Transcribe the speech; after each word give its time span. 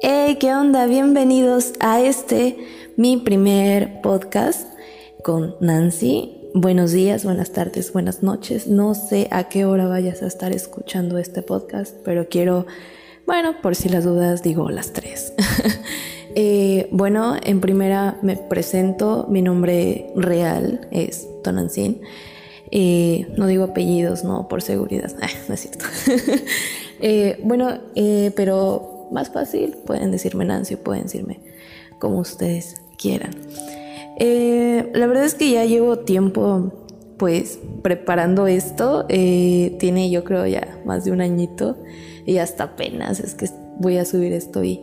Hey, 0.00 0.36
¿qué 0.38 0.54
onda? 0.54 0.86
Bienvenidos 0.86 1.72
a 1.80 2.00
este, 2.00 2.56
mi 2.96 3.16
primer 3.16 4.00
podcast 4.00 4.72
con 5.24 5.56
Nancy. 5.60 6.50
Buenos 6.54 6.92
días, 6.92 7.24
buenas 7.24 7.50
tardes, 7.50 7.92
buenas 7.92 8.22
noches. 8.22 8.68
No 8.68 8.94
sé 8.94 9.26
a 9.32 9.48
qué 9.48 9.64
hora 9.64 9.88
vayas 9.88 10.22
a 10.22 10.28
estar 10.28 10.52
escuchando 10.52 11.18
este 11.18 11.42
podcast, 11.42 11.96
pero 12.04 12.28
quiero, 12.28 12.64
bueno, 13.26 13.60
por 13.60 13.74
si 13.74 13.88
las 13.88 14.04
dudas, 14.04 14.44
digo 14.44 14.70
las 14.70 14.92
tres. 14.92 15.32
Eh, 16.40 16.88
bueno, 16.92 17.36
en 17.42 17.60
primera 17.60 18.18
me 18.22 18.36
presento, 18.36 19.26
mi 19.28 19.42
nombre 19.42 20.12
real 20.14 20.86
es 20.92 21.26
Tonantzin. 21.42 22.02
Eh, 22.70 23.26
no 23.36 23.48
digo 23.48 23.64
apellidos, 23.64 24.22
no, 24.22 24.46
por 24.46 24.62
seguridad. 24.62 25.10
no 25.48 25.54
es 25.54 25.60
cierto. 25.60 25.84
Eh, 27.00 27.38
bueno, 27.44 27.78
pero 28.34 28.97
más 29.10 29.30
fácil, 29.30 29.76
pueden 29.86 30.10
decirme 30.10 30.44
Nancy 30.44 30.76
pueden 30.76 31.04
decirme 31.04 31.40
como 31.98 32.18
ustedes 32.18 32.80
quieran. 32.96 33.30
Eh, 34.18 34.90
la 34.94 35.06
verdad 35.06 35.24
es 35.24 35.34
que 35.34 35.50
ya 35.50 35.64
llevo 35.64 36.00
tiempo 36.00 36.72
pues 37.18 37.58
preparando 37.82 38.46
esto. 38.46 39.06
Eh, 39.08 39.76
tiene 39.78 40.10
yo 40.10 40.24
creo 40.24 40.46
ya 40.46 40.80
más 40.84 41.04
de 41.04 41.12
un 41.12 41.20
añito 41.20 41.76
y 42.26 42.38
hasta 42.38 42.64
apenas 42.64 43.20
es 43.20 43.34
que 43.34 43.46
voy 43.78 43.98
a 43.98 44.04
subir 44.04 44.32
esto 44.32 44.64
y 44.64 44.80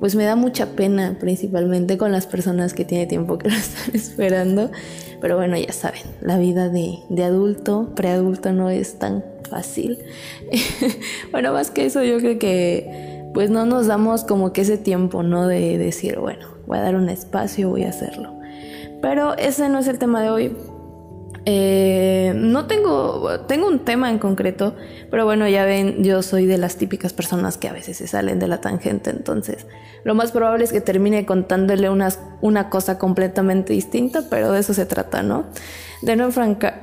pues 0.00 0.16
me 0.16 0.24
da 0.24 0.36
mucha 0.36 0.66
pena 0.76 1.16
principalmente 1.18 1.96
con 1.96 2.12
las 2.12 2.26
personas 2.26 2.74
que 2.74 2.84
tiene 2.84 3.06
tiempo 3.06 3.38
que 3.38 3.48
lo 3.48 3.54
están 3.56 3.94
esperando. 3.94 4.70
Pero 5.20 5.36
bueno, 5.36 5.56
ya 5.56 5.72
saben, 5.72 6.02
la 6.20 6.38
vida 6.38 6.68
de, 6.68 6.98
de 7.08 7.24
adulto, 7.24 7.92
preadulto 7.94 8.52
no 8.52 8.68
es 8.68 8.98
tan 8.98 9.24
fácil. 9.48 9.98
bueno, 11.32 11.52
más 11.52 11.70
que 11.70 11.86
eso 11.86 12.02
yo 12.02 12.18
creo 12.18 12.38
que 12.38 13.13
pues 13.34 13.50
no 13.50 13.66
nos 13.66 13.86
damos 13.88 14.24
como 14.24 14.52
que 14.52 14.62
ese 14.62 14.78
tiempo, 14.78 15.22
¿no? 15.22 15.46
De 15.48 15.76
decir, 15.76 16.18
bueno, 16.18 16.46
voy 16.66 16.78
a 16.78 16.82
dar 16.82 16.94
un 16.94 17.08
espacio, 17.08 17.68
voy 17.68 17.82
a 17.82 17.90
hacerlo. 17.90 18.32
Pero 19.02 19.36
ese 19.36 19.68
no 19.68 19.80
es 19.80 19.88
el 19.88 19.98
tema 19.98 20.22
de 20.22 20.30
hoy. 20.30 20.56
Eh, 21.44 22.32
no 22.36 22.66
tengo, 22.66 23.40
tengo 23.40 23.66
un 23.66 23.80
tema 23.80 24.08
en 24.08 24.18
concreto, 24.18 24.76
pero 25.10 25.26
bueno, 25.26 25.46
ya 25.46 25.66
ven, 25.66 26.02
yo 26.02 26.22
soy 26.22 26.46
de 26.46 26.56
las 26.56 26.76
típicas 26.76 27.12
personas 27.12 27.58
que 27.58 27.68
a 27.68 27.72
veces 27.74 27.98
se 27.98 28.06
salen 28.06 28.38
de 28.38 28.48
la 28.48 28.62
tangente, 28.62 29.10
entonces 29.10 29.66
lo 30.04 30.14
más 30.14 30.32
probable 30.32 30.64
es 30.64 30.72
que 30.72 30.80
termine 30.80 31.26
contándole 31.26 31.90
una 31.90 32.70
cosa 32.70 32.98
completamente 32.98 33.74
distinta, 33.74 34.22
pero 34.30 34.52
de 34.52 34.60
eso 34.60 34.72
se 34.72 34.86
trata, 34.86 35.22
¿no? 35.22 35.44
De 36.00 36.16
no 36.16 36.30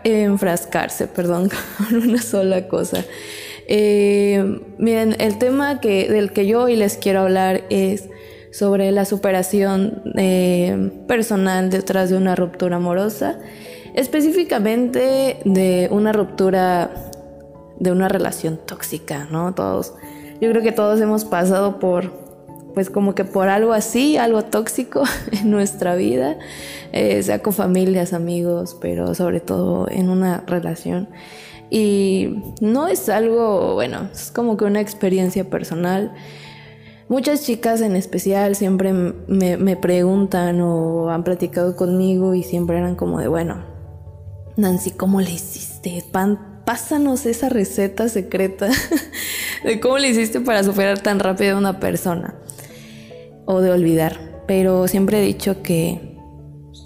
enfrascarse, 0.03 1.07
perdón, 1.07 1.49
con 1.77 1.95
una 2.09 2.21
sola 2.21 2.67
cosa. 2.67 3.03
Eh, 3.73 4.59
miren, 4.79 5.15
el 5.19 5.37
tema 5.37 5.75
del 5.75 6.33
que 6.33 6.45
yo 6.45 6.63
hoy 6.63 6.75
les 6.75 6.97
quiero 6.97 7.21
hablar 7.21 7.63
es 7.69 8.09
sobre 8.51 8.91
la 8.91 9.05
superación 9.05 10.01
eh, 10.17 10.91
personal 11.07 11.69
detrás 11.69 12.09
de 12.09 12.17
una 12.17 12.35
ruptura 12.35 12.75
amorosa, 12.75 13.39
específicamente 13.93 15.37
de 15.45 15.87
una 15.89 16.11
ruptura 16.11 16.91
de 17.79 17.93
una 17.93 18.09
relación 18.09 18.59
tóxica, 18.65 19.29
¿no? 19.31 19.53
Todos, 19.53 19.93
yo 20.41 20.49
creo 20.49 20.61
que 20.61 20.73
todos 20.73 20.99
hemos 20.99 21.23
pasado 21.23 21.79
por, 21.79 22.11
pues 22.73 22.89
como 22.89 23.15
que 23.15 23.23
por 23.23 23.47
algo 23.47 23.71
así, 23.71 24.17
algo 24.17 24.43
tóxico 24.43 25.03
en 25.31 25.49
nuestra 25.49 25.95
vida, 25.95 26.37
eh, 26.91 27.23
sea 27.23 27.39
con 27.39 27.53
familias, 27.53 28.11
amigos, 28.11 28.77
pero 28.81 29.15
sobre 29.15 29.39
todo 29.39 29.87
en 29.89 30.09
una 30.09 30.43
relación. 30.45 31.07
Y 31.73 32.43
no 32.59 32.89
es 32.89 33.07
algo, 33.07 33.75
bueno, 33.75 34.09
es 34.11 34.29
como 34.29 34.57
que 34.57 34.65
una 34.65 34.81
experiencia 34.81 35.49
personal. 35.49 36.13
Muchas 37.07 37.45
chicas 37.45 37.79
en 37.79 37.95
especial 37.95 38.57
siempre 38.57 38.91
me, 38.91 39.77
preguntan 39.77 40.59
o 40.59 41.09
han 41.09 41.23
platicado 41.23 41.77
conmigo 41.77 42.35
y 42.35 42.43
siempre 42.43 42.77
eran 42.77 42.95
como 42.95 43.21
de, 43.21 43.29
bueno, 43.29 43.63
Nancy, 44.57 44.91
¿cómo 44.91 45.21
le 45.21 45.31
hiciste? 45.31 46.03
Pan, 46.11 46.61
pásanos 46.65 47.25
esa 47.25 47.47
receta 47.47 48.09
secreta 48.09 48.67
de 49.63 49.79
cómo 49.79 49.97
le 49.97 50.09
hiciste 50.09 50.41
para 50.41 50.63
superar 50.63 50.99
tan 50.99 51.19
rápido 51.19 51.55
a 51.55 51.59
una 51.59 51.79
persona 51.79 52.35
o 53.45 53.61
de 53.61 53.71
olvidar. 53.71 54.43
Pero 54.45 54.89
siempre 54.89 55.19
he 55.19 55.25
dicho 55.25 55.63
que 55.63 56.10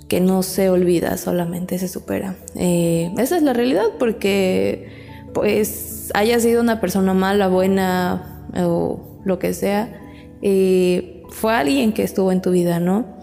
que 0.07 0.21
no 0.21 0.43
se 0.43 0.69
olvida, 0.69 1.17
solamente 1.17 1.79
se 1.79 1.87
supera. 1.87 2.35
Eh, 2.55 3.11
esa 3.17 3.37
es 3.37 3.43
la 3.43 3.53
realidad 3.53 3.85
porque 3.97 4.89
pues 5.33 6.11
haya 6.13 6.39
sido 6.39 6.61
una 6.61 6.79
persona 6.79 7.13
mala, 7.13 7.47
buena 7.47 8.47
o 8.55 9.21
lo 9.25 9.39
que 9.39 9.53
sea, 9.53 10.01
fue 10.41 11.53
alguien 11.53 11.91
que 11.93 12.03
estuvo 12.03 12.31
en 12.31 12.41
tu 12.41 12.51
vida, 12.51 12.79
¿no? 12.79 13.15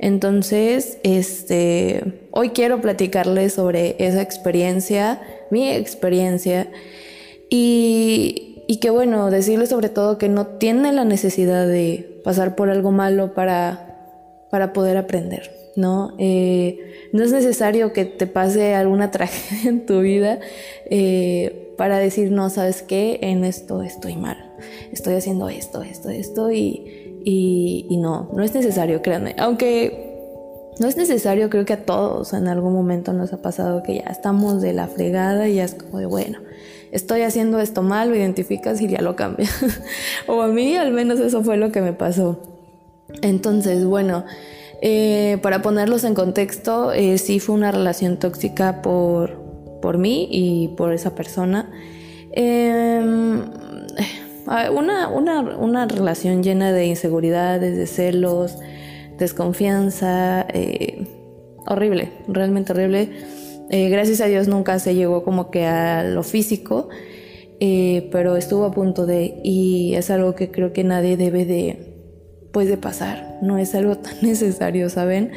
Entonces, 0.00 0.98
este, 1.02 2.28
hoy 2.30 2.50
quiero 2.50 2.80
platicarles 2.80 3.54
sobre 3.54 3.96
esa 3.98 4.22
experiencia, 4.22 5.20
mi 5.50 5.70
experiencia, 5.70 6.70
y, 7.50 8.62
y 8.68 8.76
que 8.76 8.90
bueno, 8.90 9.30
decirles 9.30 9.70
sobre 9.70 9.88
todo 9.88 10.18
que 10.18 10.28
no 10.28 10.46
tiene 10.46 10.92
la 10.92 11.04
necesidad 11.04 11.66
de 11.66 12.20
pasar 12.22 12.54
por 12.54 12.70
algo 12.70 12.92
malo 12.92 13.34
para, 13.34 14.46
para 14.50 14.72
poder 14.72 14.96
aprender. 14.98 15.57
¿No? 15.78 16.14
Eh, 16.18 17.08
no 17.12 17.22
es 17.22 17.30
necesario 17.30 17.92
que 17.92 18.04
te 18.04 18.26
pase 18.26 18.74
alguna 18.74 19.10
tragedia 19.12 19.70
en 19.70 19.86
tu 19.86 20.00
vida 20.00 20.40
eh, 20.90 21.72
para 21.78 21.98
decir, 21.98 22.32
no, 22.32 22.50
¿sabes 22.50 22.82
qué? 22.82 23.20
En 23.22 23.44
esto 23.44 23.82
estoy 23.82 24.16
mal. 24.16 24.56
Estoy 24.92 25.14
haciendo 25.14 25.48
esto, 25.48 25.82
esto, 25.82 26.10
esto 26.10 26.50
y, 26.50 27.14
y, 27.24 27.96
no, 27.98 28.28
no 28.34 28.42
es 28.42 28.54
necesario, 28.54 29.02
créanme. 29.02 29.36
Aunque 29.38 30.72
no 30.80 30.88
es 30.88 30.96
necesario, 30.96 31.48
creo 31.48 31.64
que 31.64 31.74
a 31.74 31.84
todos 31.84 32.32
en 32.32 32.48
algún 32.48 32.72
momento 32.72 33.12
nos 33.12 33.32
ha 33.32 33.40
pasado 33.40 33.84
que 33.84 33.96
ya 33.96 34.10
estamos 34.10 34.60
de 34.60 34.72
la 34.72 34.88
fregada 34.88 35.48
y 35.48 35.56
ya 35.56 35.64
es 35.64 35.74
como 35.74 35.98
de, 35.98 36.06
bueno, 36.06 36.40
estoy 36.90 37.22
haciendo 37.22 37.60
esto 37.60 37.82
mal, 37.82 38.10
lo 38.10 38.16
identificas 38.16 38.80
y 38.80 38.88
ya 38.88 39.00
lo 39.00 39.14
cambias. 39.14 39.50
o 40.26 40.42
a 40.42 40.48
mí 40.48 40.74
al 40.74 40.90
menos 40.90 41.20
eso 41.20 41.44
fue 41.44 41.56
lo 41.56 41.70
que 41.70 41.82
me 41.82 41.92
pasó. 41.92 42.40
Entonces, 43.22 43.84
bueno, 43.84 44.24
eh, 44.80 45.38
para 45.42 45.60
ponerlos 45.60 46.04
en 46.04 46.14
contexto, 46.14 46.92
eh, 46.92 47.18
sí 47.18 47.40
fue 47.40 47.54
una 47.56 47.72
relación 47.72 48.18
tóxica 48.18 48.80
por, 48.80 49.80
por 49.82 49.98
mí 49.98 50.28
y 50.30 50.68
por 50.76 50.92
esa 50.92 51.14
persona. 51.14 51.70
Em, 52.32 53.42
una, 54.72 55.08
una, 55.08 55.40
una, 55.40 55.86
relación 55.86 56.42
llena 56.42 56.72
de 56.72 56.86
inseguridades, 56.86 57.76
de 57.76 57.86
celos, 57.86 58.56
desconfianza, 59.18 60.46
eh, 60.48 61.06
horrible, 61.66 62.12
realmente 62.28 62.72
horrible. 62.72 63.10
gracias 63.70 64.20
a 64.20 64.26
Dios 64.26 64.48
nunca 64.48 64.78
se 64.78 64.94
llegó 64.94 65.24
como 65.24 65.50
que 65.50 65.66
a 65.66 66.04
lo 66.04 66.22
físico, 66.22 66.88
pero 67.58 68.36
estuvo 68.36 68.64
a 68.64 68.70
punto 68.70 69.04
de, 69.04 69.40
y 69.42 69.94
es 69.94 70.10
algo 70.10 70.34
que 70.34 70.50
creo 70.50 70.72
que 70.72 70.84
nadie 70.84 71.16
debe 71.16 71.44
de, 71.44 71.87
puede 72.52 72.76
pasar, 72.76 73.38
no 73.42 73.58
es 73.58 73.74
algo 73.74 73.96
tan 73.96 74.14
necesario, 74.22 74.88
¿saben? 74.90 75.32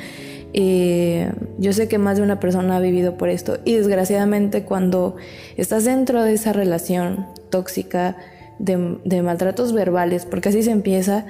Eh, 0.54 1.32
yo 1.60 1.72
sé 1.72 1.88
que 1.88 1.98
más 1.98 2.18
de 2.18 2.24
una 2.24 2.40
persona 2.40 2.76
ha 2.76 2.80
vivido 2.82 3.16
por 3.16 3.30
esto 3.30 3.60
y 3.64 3.76
desgraciadamente 3.76 4.64
cuando 4.64 5.16
estás 5.56 5.86
dentro 5.86 6.24
de 6.24 6.34
esa 6.34 6.52
relación 6.52 7.26
tóxica 7.50 8.18
de, 8.60 9.22
maltratos 9.22 9.74
verbales, 9.74 10.26
porque 10.26 10.50
así 10.50 10.62
se 10.62 10.72
empieza, 10.72 11.26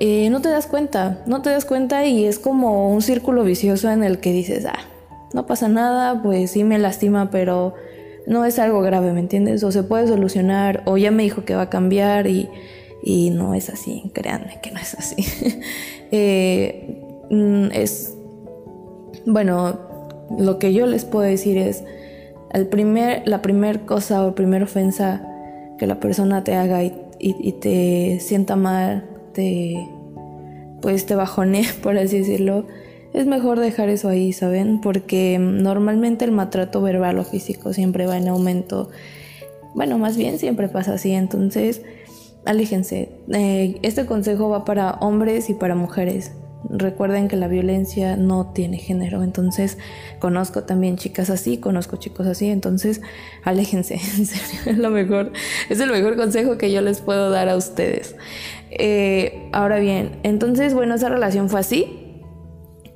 eh, 0.00 0.28
no 0.30 0.42
te 0.42 0.48
das 0.48 0.66
cuenta, 0.66 1.22
no 1.26 1.40
te 1.40 1.50
das 1.50 1.64
cuenta 1.64 2.04
y 2.06 2.24
es 2.24 2.38
como 2.38 2.92
un 2.92 3.00
círculo 3.00 3.44
vicioso 3.44 3.90
en 3.90 4.02
el 4.04 4.18
que 4.18 4.32
dices, 4.32 4.66
ah, 4.66 4.80
no 5.32 5.46
pasa 5.46 5.68
nada, 5.68 6.22
pues 6.22 6.50
sí 6.50 6.64
me 6.64 6.78
lastima, 6.78 7.30
pero 7.30 7.74
no 8.26 8.44
es 8.44 8.58
algo 8.58 8.82
grave, 8.82 9.12
¿me 9.12 9.20
entiendes? 9.20 9.62
O 9.64 9.72
se 9.72 9.82
puede 9.82 10.06
solucionar, 10.06 10.82
o 10.84 10.96
ya 10.96 11.10
me 11.10 11.22
dijo 11.22 11.44
que 11.44 11.54
va 11.54 11.62
a 11.62 11.70
cambiar 11.70 12.26
y 12.26 12.50
y 13.08 13.30
no 13.30 13.54
es 13.54 13.70
así, 13.70 14.10
créanme 14.12 14.58
que 14.62 14.70
no 14.70 14.78
es 14.78 14.94
así. 14.94 15.16
Eh, 16.10 17.02
mm, 17.28 17.66
es, 17.74 18.14
bueno, 19.26 19.78
lo 20.38 20.58
que 20.58 20.72
yo 20.72 20.86
les 20.86 21.04
puedo 21.04 21.22
decir 21.26 21.58
es, 21.58 21.84
el 22.54 22.66
primer, 22.66 23.28
la 23.28 23.42
primera 23.42 23.78
cosa 23.80 24.24
o 24.24 24.34
primera 24.34 24.64
ofensa 24.64 25.22
que 25.78 25.86
la 25.86 26.00
persona 26.00 26.44
te 26.44 26.54
haga 26.54 26.82
y, 26.82 27.52
te 27.60 28.20
sienta 28.20 28.56
mal, 28.56 29.04
te, 29.34 29.86
pues 30.80 31.04
te 31.04 31.14
bajone, 31.14 31.64
por 31.82 31.98
así 31.98 32.20
decirlo, 32.20 32.64
es 33.12 33.26
mejor 33.26 33.60
dejar 33.60 33.90
eso 33.90 34.08
ahí, 34.08 34.32
¿saben? 34.32 34.80
Porque 34.80 35.38
normalmente 35.38 36.24
el 36.24 36.32
maltrato 36.32 36.80
verbal 36.80 37.18
o 37.18 37.24
físico 37.24 37.74
siempre 37.74 38.06
va 38.06 38.16
en 38.16 38.28
aumento. 38.28 38.88
Bueno, 39.74 39.98
más 39.98 40.16
bien 40.16 40.38
siempre 40.38 40.68
pasa 40.68 40.94
así, 40.94 41.12
entonces 41.12 41.82
aléjense. 42.48 43.10
Eh, 43.32 43.78
este 43.82 44.06
consejo 44.06 44.48
va 44.48 44.64
para 44.64 44.92
hombres 44.92 45.50
y 45.50 45.54
para 45.54 45.74
mujeres. 45.74 46.32
Recuerden 46.70 47.28
que 47.28 47.36
la 47.36 47.46
violencia 47.46 48.16
no 48.16 48.52
tiene 48.52 48.78
género, 48.78 49.22
entonces 49.22 49.78
conozco 50.18 50.64
también 50.64 50.96
chicas 50.96 51.30
así, 51.30 51.58
conozco 51.58 51.96
chicos 51.96 52.26
así, 52.26 52.48
entonces 52.48 53.00
aléjense, 53.44 53.94
en 54.18 54.26
serio, 54.26 54.60
es 54.66 54.78
lo 54.78 54.90
mejor, 54.90 55.32
es 55.68 55.78
el 55.78 55.90
mejor 55.90 56.16
consejo 56.16 56.58
que 56.58 56.72
yo 56.72 56.80
les 56.80 57.00
puedo 57.00 57.30
dar 57.30 57.48
a 57.48 57.56
ustedes. 57.56 58.16
Eh, 58.70 59.48
ahora 59.52 59.78
bien, 59.78 60.18
entonces, 60.24 60.74
bueno, 60.74 60.94
esa 60.94 61.08
relación 61.10 61.48
fue 61.48 61.60
así. 61.60 62.22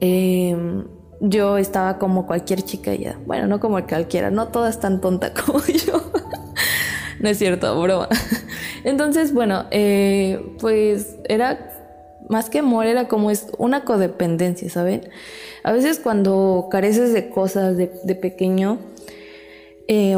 Em, 0.00 0.84
yo 1.20 1.56
estaba 1.56 1.98
como 1.98 2.26
cualquier 2.26 2.62
chica 2.62 2.94
ya, 2.94 3.20
bueno, 3.26 3.46
no 3.46 3.60
como 3.60 3.80
cualquiera, 3.86 4.30
no 4.30 4.48
toda 4.48 4.70
es 4.70 4.80
tan 4.80 5.00
tonta 5.00 5.32
como 5.46 5.60
yo. 5.60 6.10
no 7.20 7.28
es 7.28 7.38
cierto, 7.38 7.80
broma. 7.80 8.08
Entonces, 8.84 9.32
bueno, 9.32 9.66
eh, 9.70 10.54
pues 10.60 11.16
era 11.28 11.72
más 12.28 12.50
que 12.50 12.60
amor, 12.60 12.86
era 12.86 13.08
como 13.08 13.30
es 13.30 13.48
una 13.58 13.84
codependencia, 13.84 14.68
¿saben? 14.70 15.08
A 15.64 15.72
veces 15.72 15.98
cuando 15.98 16.68
careces 16.70 17.12
de 17.12 17.30
cosas 17.30 17.76
de, 17.76 17.86
pequeño, 18.14 18.78
eh, 19.88 20.16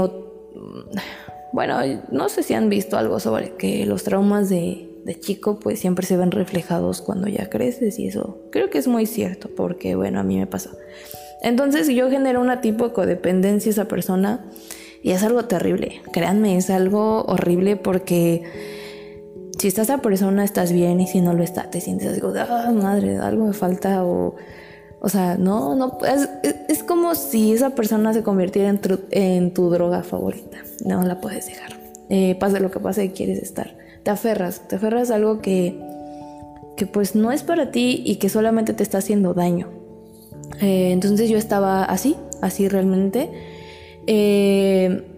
bueno, 1.53 1.79
no 2.11 2.29
sé 2.29 2.43
si 2.43 2.55
han 2.55 2.69
visto 2.69 2.97
algo 2.97 3.21
sobre 3.21 3.55
que 3.57 3.87
los 3.87 4.05
traumas 4.05 4.49
de, 4.49 4.95
de 5.05 5.21
chico 5.21 5.59
pues 5.61 5.79
siempre 5.79 6.07
se 6.07 6.17
ven 6.17 6.31
reflejados 6.31 7.03
cuando 7.03 7.29
ya 7.29 7.51
creces 7.51 7.99
y 7.99 8.09
eso 8.09 8.39
creo 8.51 8.71
que 8.71 8.79
es 8.79 8.89
muy 8.89 9.07
cierto 9.07 9.51
porque 9.55 9.95
bueno, 9.95 10.21
a 10.21 10.23
mí 10.23 10.39
me 10.39 10.47
pasó. 10.47 10.71
Entonces 11.43 11.89
yo 11.89 12.11
genero 12.11 12.41
una 12.41 12.61
tipo 12.61 12.89
de 12.89 12.95
codependencia 12.95 13.71
a 13.71 13.73
esa 13.73 13.85
persona 13.85 14.47
y 15.05 15.11
es 15.11 15.23
algo 15.23 15.45
terrible. 15.45 16.01
Créanme, 16.13 16.57
es 16.57 16.71
algo 16.71 17.27
horrible 17.27 17.77
porque 17.77 18.43
si 19.59 19.69
estás 19.69 19.91
esa 19.91 19.99
persona 19.99 20.45
estás 20.45 20.73
bien 20.73 20.99
y 20.99 21.07
si 21.07 21.21
no 21.21 21.35
lo 21.35 21.43
está 21.43 21.69
te 21.69 21.83
sientes 21.83 22.09
así, 22.09 22.23
ah, 22.25 22.73
madre, 22.75 23.19
algo 23.19 23.47
me 23.47 23.53
falta 23.53 24.03
o... 24.05 24.35
O 25.01 25.11
sea, 25.11 25.37
no, 25.37 25.75
no, 25.75 25.99
es, 26.09 26.31
es 26.69 26.83
como 26.83 27.15
si 27.15 27.53
esa 27.53 27.75
persona 27.75 28.15
se 28.15 28.23
convirtiera 28.23 28.71
en 28.71 28.79
tu, 28.79 29.01
en 29.11 29.53
tu 29.53 29.69
droga 29.69 30.03
favorita. 30.03 30.57
No 30.87 31.03
la 31.03 31.21
puedes 31.21 31.45
dejar. 31.45 31.79
Eh, 32.09 32.37
pase 32.41 32.59
lo 32.59 32.71
que 32.71 32.81
pase, 32.81 33.13
quieres 33.13 33.43
estar. 33.43 33.77
Te 34.03 34.11
aferras, 34.11 34.67
te 34.67 34.77
aferras 34.77 35.11
a 35.11 35.17
algo 35.17 35.43
que, 35.43 35.79
que 36.79 36.87
pues 36.87 37.15
no 37.15 37.31
es 37.31 37.43
para 37.43 37.71
ti 37.71 38.03
y 38.07 38.17
que 38.17 38.31
solamente 38.31 38.73
te 38.73 38.83
está 38.83 38.97
haciendo 38.97 39.35
daño. 39.35 39.69
Eh, 40.63 40.93
entonces 40.93 41.29
yo 41.29 41.37
estaba 41.37 41.85
así, 41.85 42.17
así 42.41 42.67
realmente. 42.71 43.54
Eh, 44.07 45.11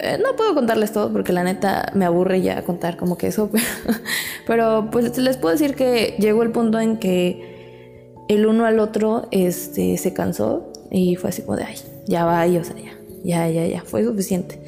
eh, 0.00 0.18
no 0.22 0.36
puedo 0.36 0.54
contarles 0.54 0.92
todo 0.92 1.12
porque 1.12 1.32
la 1.32 1.44
neta 1.44 1.92
me 1.94 2.04
aburre 2.04 2.40
ya 2.40 2.62
contar 2.62 2.96
como 2.96 3.18
que 3.18 3.26
eso, 3.26 3.50
pero, 4.46 4.88
pues 4.90 5.16
les 5.18 5.36
puedo 5.36 5.52
decir 5.52 5.74
que 5.74 6.16
llegó 6.18 6.42
el 6.42 6.50
punto 6.50 6.80
en 6.80 6.98
que 6.98 8.24
el 8.28 8.46
uno 8.46 8.64
al 8.64 8.78
otro 8.78 9.28
este, 9.30 9.98
se 9.98 10.14
cansó 10.14 10.72
y 10.90 11.16
fue 11.16 11.30
así 11.30 11.42
como 11.42 11.56
de, 11.56 11.64
ay, 11.64 11.76
ya 12.06 12.24
va, 12.24 12.46
y, 12.46 12.56
o 12.56 12.64
sea, 12.64 12.76
ya, 12.76 12.92
ya, 13.24 13.48
ya, 13.48 13.66
ya, 13.66 13.82
fue 13.82 14.04
suficiente. 14.04 14.58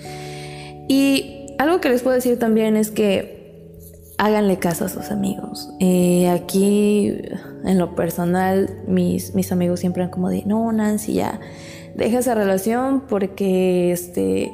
Y 0.89 1.55
algo 1.59 1.81
que 1.81 1.89
les 1.89 2.03
puedo 2.03 2.15
decir 2.15 2.39
también 2.39 2.77
es 2.77 2.91
que 2.91 3.35
háganle 4.19 4.59
caso 4.59 4.85
a 4.85 4.89
sus 4.89 5.11
amigos. 5.11 5.71
Eh, 5.81 6.29
aquí, 6.29 7.15
en 7.65 7.79
lo 7.79 7.95
personal, 7.95 8.71
mis, 8.87 9.35
mis 9.35 9.53
amigos 9.53 9.81
siempre 9.81 10.03
han 10.03 10.11
como 10.11 10.29
de, 10.29 10.45
no, 10.45 10.71
Nancy, 10.73 11.15
ya, 11.15 11.41
deja 11.95 12.19
esa 12.19 12.35
relación 12.35 13.03
porque, 13.09 13.93
este, 13.93 14.53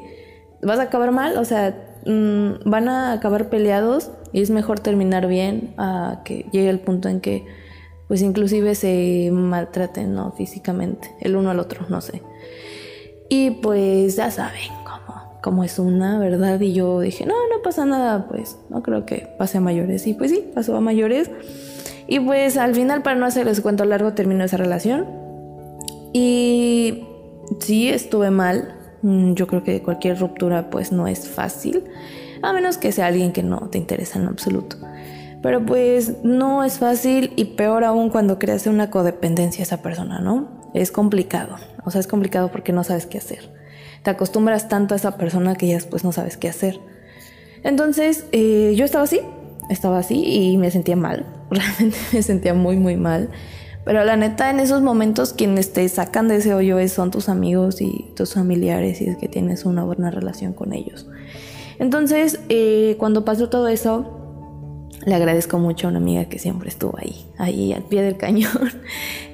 vas 0.62 0.78
a 0.78 0.82
acabar 0.82 1.12
mal, 1.12 1.37
o 1.38 1.44
sea, 1.44 1.76
mm, 2.06 2.69
van 2.69 2.88
a 2.88 3.12
acabar 3.12 3.48
peleados 3.48 4.10
y 4.32 4.42
es 4.42 4.50
mejor 4.50 4.81
terminar 4.81 5.26
bien 5.26 5.75
a 5.76 6.22
que 6.25 6.46
llegue 6.52 6.70
el 6.70 6.81
punto 6.81 7.08
en 7.08 7.20
que 7.20 7.44
pues 8.10 8.22
inclusive 8.22 8.75
se 8.75 9.31
maltraten, 9.32 10.14
¿no? 10.14 10.32
Físicamente, 10.32 11.14
el 11.20 11.37
uno 11.37 11.50
al 11.50 11.60
otro, 11.60 11.87
no 11.88 12.00
sé. 12.00 12.22
Y 13.28 13.52
pues 13.52 14.16
ya 14.16 14.32
saben 14.32 14.69
cómo, 14.82 15.38
cómo 15.40 15.62
es 15.62 15.78
una, 15.78 16.19
¿verdad? 16.19 16.60
Y 16.60 16.72
yo 16.72 16.98
dije, 16.98 17.25
no, 17.25 17.34
no 17.34 17.62
pasa 17.62 17.87
nada, 17.87 18.26
pues 18.26 18.58
no 18.69 18.82
creo 18.82 19.06
que 19.06 19.28
pase 19.38 19.58
a 19.58 19.60
mayores. 19.60 20.08
Y 20.08 20.14
pues 20.14 20.32
sí, 20.32 20.44
pasó 20.52 20.75
a 20.76 20.81
mayores. 20.81 21.31
Y 22.08 22.19
pues 22.19 22.56
al 22.56 22.75
final, 22.75 23.02
para 23.02 23.14
no 23.14 23.26
hacerles 23.26 23.60
cuento 23.60 23.84
largo, 23.84 24.12
terminó 24.12 24.42
esa 24.42 24.56
relación. 24.56 25.06
Y 26.12 27.04
sí, 27.58 27.88
estuve 27.88 28.31
mal, 28.31 28.81
Mm, 29.02 29.32
yo 29.32 29.47
creo 29.47 29.64
que 29.64 29.82
cualquier 29.82 30.19
ruptura 30.19 30.69
pues 30.69 30.93
no 30.93 31.06
es 31.06 31.29
fácil, 31.29 31.85
a 32.43 32.52
menos 32.52 32.76
que 32.76 32.93
sea 32.93 33.06
alguien 33.06 33.32
que 33.32 33.43
no 33.43 33.69
te 33.70 33.79
interesa 33.79 34.19
en 34.19 34.26
absoluto. 34.26 34.76
Pero 35.43 35.64
pues 35.64 36.23
no 36.23 36.64
es 36.64 36.79
fácil 36.79 37.32
y 37.37 37.44
peor 37.56 37.85
aún 37.85 38.11
cuando 38.11 38.38
creas 38.38 38.67
una 38.67 38.91
codependencia 38.91 39.62
a 39.62 39.64
esa 39.64 39.82
persona, 39.82 40.19
¿no? 40.20 40.70
Es 40.75 40.93
complicado, 40.93 41.56
o 41.85 41.91
sea, 41.91 42.00
es 42.00 42.06
complicado 42.06 42.50
porque 42.50 42.73
no 42.73 42.85
sabes 42.85 43.06
qué 43.06 43.19
hacer. 43.19 43.50
Te 44.02 44.11
acostumbras 44.11 44.69
tanto 44.69 44.94
a 44.94 44.97
esa 44.97 45.17
persona 45.17 45.55
que 45.55 45.67
ya 45.67 45.75
después 45.75 46.05
no 46.05 46.12
sabes 46.12 46.37
qué 46.37 46.49
hacer. 46.49 46.79
Entonces, 47.62 48.26
eh, 48.32 48.75
yo 48.76 48.85
estaba 48.85 49.05
así, 49.05 49.20
estaba 49.70 49.99
así 49.99 50.23
y 50.25 50.56
me 50.58 50.70
sentía 50.70 50.97
mal, 50.97 51.26
realmente 51.50 51.97
me 52.12 52.23
sentía 52.23 52.52
muy, 52.52 52.76
muy 52.76 52.97
mal. 52.97 53.31
Pero 53.84 54.04
la 54.04 54.16
neta, 54.16 54.50
en 54.50 54.60
esos 54.60 54.82
momentos 54.82 55.32
quienes 55.32 55.72
te 55.72 55.88
sacan 55.88 56.28
de 56.28 56.36
ese 56.36 56.54
hoyo 56.54 56.76
son 56.88 57.10
tus 57.10 57.28
amigos 57.28 57.80
y 57.80 58.10
tus 58.14 58.34
familiares 58.34 59.00
y 59.00 59.06
es 59.06 59.16
que 59.16 59.28
tienes 59.28 59.64
una 59.64 59.84
buena 59.84 60.10
relación 60.10 60.52
con 60.52 60.72
ellos. 60.72 61.06
Entonces, 61.78 62.40
eh, 62.50 62.96
cuando 62.98 63.24
pasó 63.24 63.48
todo 63.48 63.68
eso, 63.68 64.20
le 65.06 65.14
agradezco 65.14 65.58
mucho 65.58 65.86
a 65.86 65.90
una 65.90 65.98
amiga 65.98 66.26
que 66.26 66.38
siempre 66.38 66.68
estuvo 66.68 66.94
ahí, 66.98 67.26
ahí 67.38 67.72
al 67.72 67.84
pie 67.84 68.02
del 68.02 68.16
cañón. 68.16 68.50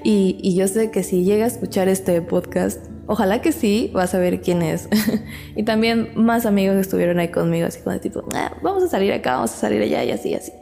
Y, 0.08 0.54
yo 0.54 0.68
sé 0.68 0.92
que 0.92 1.02
si 1.02 1.24
llega 1.24 1.46
a 1.46 1.48
escuchar 1.48 1.88
este 1.88 2.22
podcast, 2.22 2.78
ojalá 3.08 3.42
que 3.42 3.50
sí, 3.50 3.90
vas 3.92 4.14
a 4.14 4.20
ver 4.20 4.40
quién 4.40 4.62
es. 4.62 4.88
y 5.56 5.64
también 5.64 6.12
más 6.14 6.46
amigos 6.46 6.76
estuvieron 6.76 7.18
ahí 7.18 7.32
conmigo, 7.32 7.66
así 7.66 7.80
como 7.80 7.94
de 7.94 7.98
tipo, 7.98 8.22
ah, 8.32 8.52
vamos 8.62 8.84
a 8.84 8.88
salir 8.88 9.12
acá, 9.12 9.34
vamos 9.34 9.52
a 9.52 9.56
salir 9.56 9.82
allá 9.82 10.04
y 10.04 10.12
así, 10.12 10.32
así. 10.32 10.52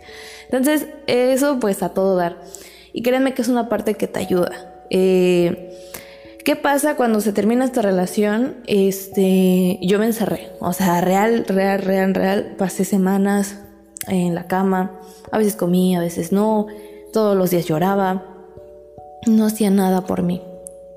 Entonces, 0.45 0.87
eso 1.07 1.61
pues 1.61 1.83
a 1.83 1.91
todo 1.91 2.17
dar. 2.17 2.39
Y 2.95 3.03
créanme 3.03 3.35
que 3.35 3.43
es 3.43 3.49
una 3.49 3.69
parte 3.69 3.95
que 3.95 4.07
te 4.07 4.21
ayuda. 4.21 4.85
Eh, 4.89 5.77
¿Qué 6.45 6.55
pasa 6.55 6.95
cuando 6.95 7.21
se 7.21 7.33
termina 7.33 7.65
esta 7.65 7.83
relación? 7.83 8.59
Este, 8.69 9.81
yo 9.83 9.99
me 9.99 10.07
encerré. 10.07 10.51
O 10.61 10.73
sea, 10.73 11.01
real, 11.01 11.45
real, 11.49 11.83
real, 11.83 12.15
real. 12.15 12.55
Pasé 12.57 12.85
semanas 12.85 13.59
en 14.07 14.37
la 14.37 14.47
cama. 14.47 14.93
A 15.33 15.39
veces 15.39 15.57
comía, 15.57 15.99
a 15.99 16.03
veces 16.03 16.31
no. 16.31 16.69
Todos 17.13 17.37
los 17.37 17.51
días 17.51 17.67
lloraba. 17.67 18.25
No 19.27 19.47
hacía 19.47 19.71
nada 19.71 20.07
por 20.07 20.23
mí. 20.23 20.41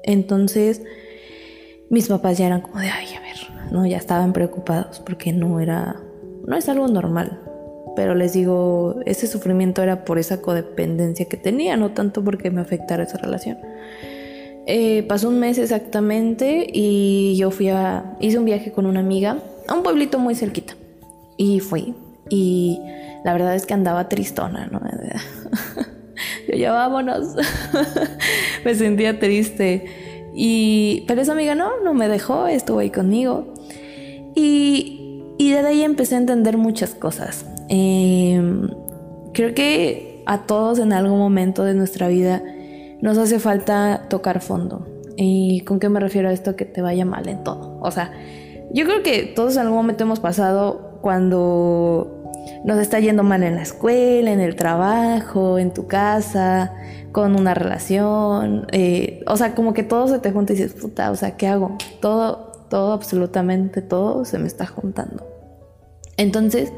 Entonces, 0.03 0.83
mis 1.89 2.07
papás 2.09 2.37
ya 2.37 2.45
eran 2.45 2.61
como 2.61 2.79
de, 2.79 2.89
ay, 2.89 3.07
a 3.15 3.21
ver, 3.21 3.71
no, 3.71 3.87
ya 3.87 3.97
estaban 3.97 4.33
preocupados 4.33 4.99
porque 4.99 5.33
no 5.33 5.59
era, 5.59 5.95
no 6.45 6.55
es 6.55 6.69
algo 6.69 6.87
normal 6.87 7.39
pero 7.97 8.13
les 8.13 8.33
digo, 8.33 8.99
ese 9.07 9.25
sufrimiento 9.25 9.81
era 9.81 10.05
por 10.05 10.19
esa 10.19 10.39
codependencia 10.39 11.25
que 11.25 11.35
tenía, 11.35 11.75
no 11.77 11.93
tanto 11.93 12.23
porque 12.23 12.51
me 12.51 12.61
afectara 12.61 13.01
esa 13.01 13.17
relación. 13.17 13.57
Eh, 14.67 15.01
pasó 15.07 15.29
un 15.29 15.39
mes 15.39 15.57
exactamente 15.57 16.67
y 16.71 17.35
yo 17.37 17.49
fui 17.49 17.69
a, 17.69 18.15
hice 18.19 18.37
un 18.37 18.45
viaje 18.45 18.71
con 18.71 18.85
una 18.85 18.99
amiga 18.99 19.39
a 19.67 19.73
un 19.73 19.81
pueblito 19.81 20.19
muy 20.19 20.35
cerquita 20.35 20.75
y 21.37 21.59
fui 21.59 21.95
y 22.29 22.79
la 23.25 23.33
verdad 23.33 23.55
es 23.55 23.65
que 23.65 23.73
andaba 23.73 24.07
tristona, 24.09 24.67
¿no? 24.67 24.79
yo 26.47 26.55
ya 26.55 26.73
vámonos, 26.73 27.33
me 28.63 28.75
sentía 28.75 29.19
triste 29.19 29.85
y, 30.35 31.03
pero 31.07 31.23
esa 31.23 31.31
amiga 31.31 31.55
no, 31.55 31.81
no 31.83 31.95
me 31.95 32.07
dejó, 32.09 32.45
estuvo 32.45 32.77
ahí 32.77 32.91
conmigo 32.91 33.55
y, 34.35 35.23
y 35.39 35.51
desde 35.51 35.69
ahí 35.69 35.81
empecé 35.81 36.13
a 36.13 36.19
entender 36.19 36.57
muchas 36.57 36.93
cosas. 36.93 37.43
Em, 37.69 38.69
creo 39.33 39.53
que 39.53 40.23
a 40.25 40.45
todos 40.45 40.79
en 40.79 40.93
algún 40.93 41.19
momento 41.19 41.63
de 41.63 41.73
nuestra 41.73 42.07
vida 42.07 42.41
nos 43.01 43.17
hace 43.17 43.39
falta 43.39 44.07
tocar 44.09 44.41
fondo. 44.41 44.85
¿Y 45.15 45.61
con 45.61 45.79
qué 45.79 45.89
me 45.89 45.99
refiero 45.99 46.29
a 46.29 46.33
esto? 46.33 46.55
Que 46.55 46.65
te 46.65 46.81
vaya 46.81 47.05
mal 47.05 47.27
en 47.27 47.43
todo. 47.43 47.79
O 47.81 47.91
sea, 47.91 48.11
yo 48.71 48.85
creo 48.85 49.03
que 49.03 49.23
todos 49.23 49.55
en 49.55 49.63
algún 49.63 49.77
momento 49.77 50.03
hemos 50.03 50.19
pasado 50.19 50.99
cuando 51.01 52.17
nos 52.63 52.77
está 52.79 52.99
yendo 52.99 53.23
mal 53.23 53.43
en 53.43 53.55
la 53.55 53.61
escuela, 53.61 54.31
en 54.31 54.39
el 54.39 54.55
trabajo, 54.55 55.57
en 55.59 55.73
tu 55.73 55.87
casa, 55.87 56.73
con 57.11 57.35
una 57.39 57.53
relación. 57.53 58.67
Eh, 58.71 59.23
o 59.27 59.37
sea, 59.37 59.55
como 59.55 59.73
que 59.73 59.83
todo 59.83 60.07
se 60.07 60.19
te 60.19 60.31
junta 60.31 60.53
y 60.53 60.57
dices, 60.57 60.73
puta, 60.73 61.11
o 61.11 61.15
sea, 61.15 61.37
¿qué 61.37 61.47
hago? 61.47 61.77
Todo, 61.99 62.51
todo, 62.69 62.93
absolutamente 62.93 63.81
todo 63.81 64.25
se 64.25 64.37
me 64.39 64.47
está 64.47 64.65
juntando. 64.65 65.25
Entonces, 66.17 66.71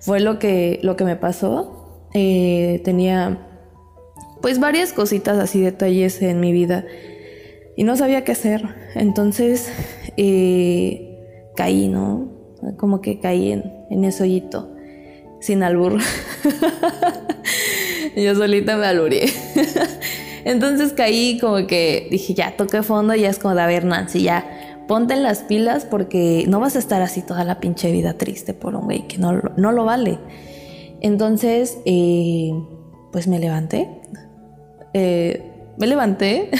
fue 0.00 0.20
lo 0.20 0.38
que, 0.38 0.80
lo 0.82 0.96
que 0.96 1.04
me 1.04 1.16
pasó. 1.16 2.08
Eh, 2.14 2.80
tenía 2.84 3.46
pues 4.40 4.60
varias 4.60 4.92
cositas 4.92 5.38
así, 5.38 5.60
detalles 5.60 6.22
en 6.22 6.40
mi 6.40 6.52
vida 6.52 6.84
y 7.76 7.84
no 7.84 7.96
sabía 7.96 8.24
qué 8.24 8.32
hacer. 8.32 8.62
Entonces 8.94 9.70
eh, 10.16 11.52
caí, 11.56 11.88
¿no? 11.88 12.32
Como 12.76 13.00
que 13.00 13.20
caí 13.20 13.52
en, 13.52 13.72
en 13.90 14.04
ese 14.04 14.22
hoyito, 14.22 14.72
sin 15.40 15.62
albur. 15.62 15.98
Yo 18.16 18.34
solita 18.34 18.76
me 18.76 18.86
alburé. 18.86 19.26
Entonces 20.44 20.92
caí 20.92 21.38
como 21.40 21.66
que 21.66 22.08
dije, 22.10 22.32
ya 22.32 22.56
toqué 22.56 22.82
fondo 22.82 23.14
y 23.14 23.22
ya 23.22 23.30
es 23.30 23.38
como 23.38 23.54
de, 23.54 23.60
a 23.60 23.80
Nancy, 23.80 24.22
ya 24.22 24.55
ponte 24.88 25.14
en 25.14 25.22
las 25.22 25.40
pilas 25.40 25.84
porque 25.84 26.44
no 26.48 26.60
vas 26.60 26.76
a 26.76 26.78
estar 26.78 27.02
así 27.02 27.22
toda 27.22 27.44
la 27.44 27.60
pinche 27.60 27.90
vida 27.92 28.14
triste 28.14 28.54
por 28.54 28.74
un 28.74 28.84
güey 28.84 29.06
que 29.06 29.18
no, 29.18 29.40
no 29.56 29.72
lo 29.72 29.84
vale. 29.84 30.18
Entonces, 31.00 31.78
eh, 31.84 32.52
pues 33.12 33.28
me 33.28 33.38
levanté. 33.38 33.88
Eh, 34.94 35.52
me 35.78 35.86
levanté. 35.86 36.50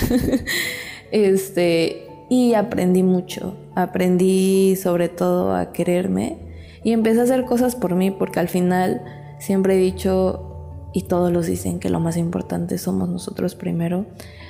este, 1.10 2.06
y 2.28 2.54
aprendí 2.54 3.02
mucho. 3.02 3.56
Aprendí 3.74 4.76
sobre 4.76 5.08
todo 5.08 5.54
a 5.54 5.72
quererme. 5.72 6.38
Y 6.84 6.92
empecé 6.92 7.20
a 7.20 7.24
hacer 7.24 7.44
cosas 7.44 7.74
por 7.74 7.94
mí 7.94 8.10
porque 8.10 8.40
al 8.40 8.48
final 8.48 9.02
siempre 9.38 9.74
he 9.74 9.78
dicho, 9.78 10.46
y 10.92 11.02
todos 11.02 11.30
los 11.30 11.46
dicen 11.46 11.78
que 11.78 11.90
lo 11.90 12.00
más 12.00 12.16
importante 12.16 12.78
somos 12.78 13.08
nosotros 13.08 13.54
primero. 13.54 14.06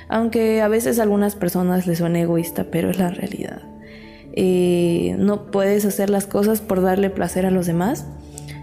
Aunque 0.09 0.61
a 0.61 0.67
veces 0.67 0.99
a 0.99 1.03
algunas 1.03 1.35
personas 1.35 1.87
les 1.87 1.97
suena 1.97 2.19
egoísta, 2.21 2.65
pero 2.71 2.89
es 2.89 2.97
la 2.97 3.09
realidad. 3.09 3.61
Eh, 4.33 5.15
no 5.17 5.49
puedes 5.51 5.83
hacer 5.85 6.09
las 6.09 6.27
cosas 6.27 6.61
por 6.61 6.81
darle 6.81 7.09
placer 7.09 7.45
a 7.45 7.51
los 7.51 7.65
demás 7.65 8.05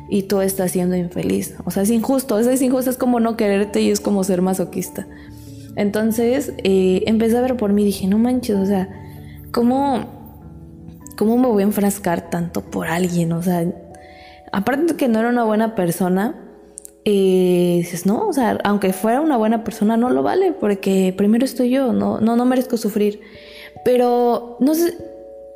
y 0.08 0.22
tú 0.22 0.40
estás 0.40 0.70
siendo 0.70 0.96
infeliz. 0.96 1.56
O 1.64 1.70
sea, 1.70 1.82
es 1.82 1.90
injusto, 1.90 2.38
es 2.38 2.62
injusto, 2.62 2.90
es 2.90 2.96
como 2.96 3.20
no 3.20 3.36
quererte 3.36 3.80
y 3.80 3.90
es 3.90 4.00
como 4.00 4.22
ser 4.24 4.42
masoquista. 4.42 5.06
Entonces 5.76 6.52
eh, 6.62 7.02
empecé 7.06 7.36
a 7.36 7.40
ver 7.40 7.56
por 7.56 7.72
mí 7.72 7.84
dije, 7.84 8.06
no 8.06 8.18
manches, 8.18 8.56
o 8.56 8.66
sea, 8.66 8.88
¿cómo, 9.50 10.04
¿cómo 11.16 11.36
me 11.36 11.48
voy 11.48 11.62
a 11.62 11.66
enfrascar 11.66 12.30
tanto 12.30 12.62
por 12.62 12.86
alguien? 12.86 13.32
O 13.32 13.42
sea, 13.42 13.64
aparte 14.52 14.92
de 14.92 14.96
que 14.96 15.08
no 15.08 15.18
era 15.18 15.28
una 15.28 15.44
buena 15.44 15.74
persona, 15.74 16.43
eh, 17.04 17.76
dices, 17.78 18.06
no, 18.06 18.28
o 18.28 18.32
sea, 18.32 18.58
aunque 18.64 18.92
fuera 18.92 19.20
una 19.20 19.36
buena 19.36 19.64
persona, 19.64 19.96
no 19.96 20.10
lo 20.10 20.22
vale, 20.22 20.52
porque 20.52 21.14
primero 21.16 21.44
estoy 21.44 21.70
yo, 21.70 21.92
no, 21.92 22.20
no, 22.20 22.36
no 22.36 22.44
merezco 22.44 22.76
sufrir. 22.76 23.20
Pero, 23.84 24.56
no 24.60 24.74
sé, 24.74 24.96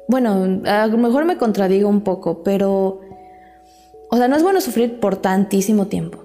bueno, 0.09 0.63
a 0.67 0.87
lo 0.87 0.99
mejor 0.99 1.25
me 1.25 1.39
contradigo 1.39 1.89
un 1.89 2.03
poco, 2.03 2.43
pero 2.43 3.01
o 4.11 4.17
sea, 4.17 4.29
no 4.29 4.37
es 4.37 4.43
bueno 4.43 4.61
sufrir 4.61 5.01
por 5.01 5.17
tantísimo 5.17 5.87
tiempo. 5.87 6.25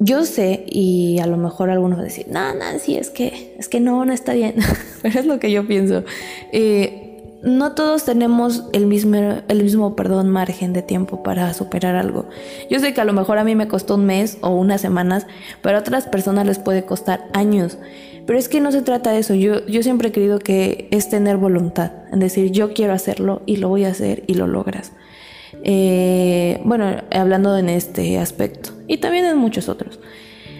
Yo 0.00 0.24
sé, 0.24 0.64
y 0.66 1.18
a 1.20 1.26
lo 1.26 1.36
mejor 1.36 1.70
algunos 1.70 1.98
van 1.98 2.06
a 2.06 2.08
decir, 2.08 2.26
no, 2.28 2.54
Nancy, 2.54 2.96
es 2.96 3.10
que, 3.10 3.54
es 3.58 3.68
que 3.68 3.80
no, 3.80 4.04
no 4.04 4.12
está 4.12 4.32
bien. 4.32 4.54
Pero 5.02 5.20
es 5.20 5.26
lo 5.26 5.38
que 5.38 5.52
yo 5.52 5.66
pienso. 5.66 6.04
Eh, 6.52 7.09
no 7.42 7.72
todos 7.72 8.04
tenemos 8.04 8.64
el 8.72 8.86
mismo, 8.86 9.16
el 9.48 9.62
mismo 9.62 9.96
perdón, 9.96 10.28
margen 10.28 10.72
de 10.72 10.82
tiempo 10.82 11.22
para 11.22 11.52
superar 11.54 11.96
algo. 11.96 12.28
Yo 12.70 12.80
sé 12.80 12.92
que 12.92 13.00
a 13.00 13.04
lo 13.04 13.12
mejor 13.12 13.38
a 13.38 13.44
mí 13.44 13.54
me 13.54 13.68
costó 13.68 13.94
un 13.94 14.06
mes 14.06 14.38
o 14.42 14.50
unas 14.50 14.80
semanas, 14.80 15.26
pero 15.62 15.78
a 15.78 15.80
otras 15.80 16.06
personas 16.06 16.46
les 16.46 16.58
puede 16.58 16.84
costar 16.84 17.28
años. 17.32 17.78
Pero 18.26 18.38
es 18.38 18.48
que 18.48 18.60
no 18.60 18.70
se 18.72 18.82
trata 18.82 19.12
de 19.12 19.18
eso. 19.18 19.34
Yo, 19.34 19.66
yo 19.66 19.82
siempre 19.82 20.08
he 20.08 20.12
creído 20.12 20.38
que 20.38 20.88
es 20.90 21.08
tener 21.08 21.36
voluntad, 21.36 21.92
en 22.12 22.20
decir 22.20 22.50
yo 22.50 22.74
quiero 22.74 22.92
hacerlo 22.92 23.42
y 23.46 23.56
lo 23.56 23.68
voy 23.68 23.84
a 23.84 23.88
hacer 23.88 24.22
y 24.26 24.34
lo 24.34 24.46
logras. 24.46 24.92
Eh, 25.64 26.60
bueno, 26.64 27.02
hablando 27.10 27.56
en 27.58 27.68
este 27.68 28.18
aspecto 28.18 28.70
y 28.86 28.98
también 28.98 29.24
en 29.24 29.36
muchos 29.36 29.68
otros. 29.68 29.98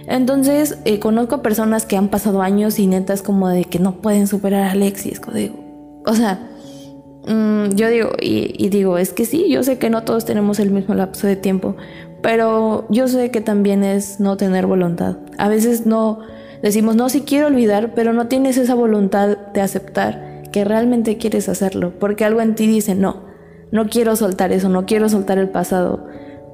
Entonces, 0.07 0.79
eh, 0.85 0.99
conozco 0.99 1.43
personas 1.43 1.87
que 1.87 1.97
han 1.97 2.09
pasado 2.09 2.43
años 2.43 2.79
y 2.79 2.87
netas 2.87 3.23
como 3.23 3.49
de 3.49 3.65
que 3.65 3.79
no 3.79 4.01
pueden 4.01 4.27
superar 4.27 4.65
a 4.65 4.71
Alexis. 4.73 5.21
O 6.05 6.15
sea, 6.15 6.50
mm, 7.33 7.75
yo 7.77 7.89
digo, 7.89 8.11
y, 8.21 8.55
y, 8.59 8.69
digo, 8.69 8.99
es 8.99 9.13
que 9.13 9.25
sí, 9.25 9.49
yo 9.49 9.63
sé 9.63 9.79
que 9.79 9.91
no 9.91 10.03
todos 10.03 10.25
tenemos 10.25 10.59
el 10.61 10.71
mismo 10.71 10.95
lapso 10.95 11.27
de 11.27 11.37
tiempo, 11.37 11.77
pero 12.23 12.87
yo 12.91 13.09
sé 13.09 13.31
que 13.31 13.41
también 13.41 13.83
es 13.85 14.21
no 14.21 14.37
tener 14.37 14.67
voluntad. 14.67 15.17
A 15.39 15.49
veces 15.49 15.87
no 15.87 16.21
decimos, 16.63 16.97
no, 16.97 17.09
sí 17.09 17.23
quiero 17.23 17.47
olvidar, 17.47 17.95
pero 17.95 18.13
no 18.13 18.29
tienes 18.29 18.59
esa 18.59 18.75
voluntad 18.75 19.39
de 19.55 19.61
aceptar 19.61 20.43
que 20.53 20.65
realmente 20.65 21.17
quieres 21.17 21.49
hacerlo, 21.49 21.95
porque 21.99 22.25
algo 22.25 22.41
en 22.41 22.55
ti 22.55 22.67
dice, 22.67 22.95
no, 22.95 23.25
no 23.71 23.89
quiero 23.89 24.17
soltar 24.17 24.53
eso, 24.53 24.69
no 24.69 24.85
quiero 24.87 25.09
soltar 25.09 25.39
el 25.39 25.49
pasado, 25.49 26.07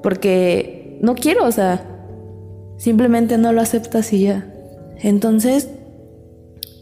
porque 0.02 0.98
no 1.00 1.14
quiero, 1.14 1.44
o 1.46 1.52
sea, 1.52 1.82
simplemente 2.76 3.38
no 3.38 3.52
lo 3.52 3.60
aceptas 3.60 4.12
y 4.12 4.22
ya. 4.22 4.46
Entonces, 4.98 5.70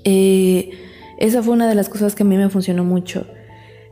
eh, 0.05 0.71
esa 1.19 1.43
fue 1.43 1.55
una 1.55 1.69
de 1.69 1.75
las 1.75 1.89
cosas 1.89 2.15
que 2.15 2.25
a 2.25 2.27
mí 2.27 2.37
me 2.37 2.49
funcionó 2.49 2.85
mucho, 2.85 3.27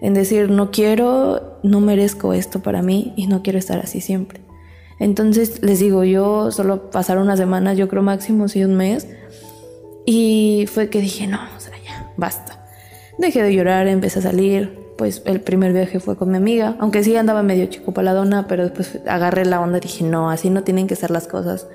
en 0.02 0.14
decir, 0.14 0.50
no 0.50 0.70
quiero, 0.70 1.58
no 1.62 1.80
merezco 1.80 2.34
esto 2.34 2.60
para 2.60 2.82
mí 2.82 3.14
y 3.16 3.28
no 3.28 3.42
quiero 3.42 3.58
estar 3.58 3.78
así 3.78 4.00
siempre. 4.00 4.40
Entonces, 4.98 5.62
les 5.62 5.78
digo, 5.78 6.04
yo 6.04 6.50
solo 6.50 6.90
pasar 6.90 7.18
unas 7.18 7.38
semanas, 7.38 7.78
yo 7.78 7.88
creo 7.88 8.02
máximo 8.02 8.48
sí 8.48 8.64
un 8.64 8.74
mes, 8.74 9.08
y 10.04 10.66
fue 10.72 10.90
que 10.90 11.00
dije, 11.00 11.26
no, 11.26 11.38
o 11.56 11.60
sea, 11.60 11.72
ya, 11.84 12.12
basta. 12.16 12.66
Dejé 13.18 13.42
de 13.42 13.54
llorar, 13.54 13.86
empecé 13.86 14.18
a 14.18 14.22
salir, 14.22 14.78
pues 14.98 15.22
el 15.24 15.40
primer 15.40 15.72
viaje 15.72 16.00
fue 16.00 16.16
con 16.16 16.30
mi 16.30 16.36
amiga, 16.36 16.76
aunque 16.80 17.04
sí 17.04 17.16
andaba 17.16 17.42
medio 17.42 17.66
chico 17.66 17.92
paladona, 17.92 18.46
pero 18.48 18.64
después 18.64 18.98
agarré 19.06 19.44
la 19.44 19.60
onda 19.60 19.78
y 19.78 19.82
dije, 19.82 20.04
no, 20.04 20.30
así 20.30 20.50
no 20.50 20.64
tienen 20.64 20.86
que 20.86 20.96
ser 20.96 21.10
las 21.10 21.28
cosas. 21.28 21.68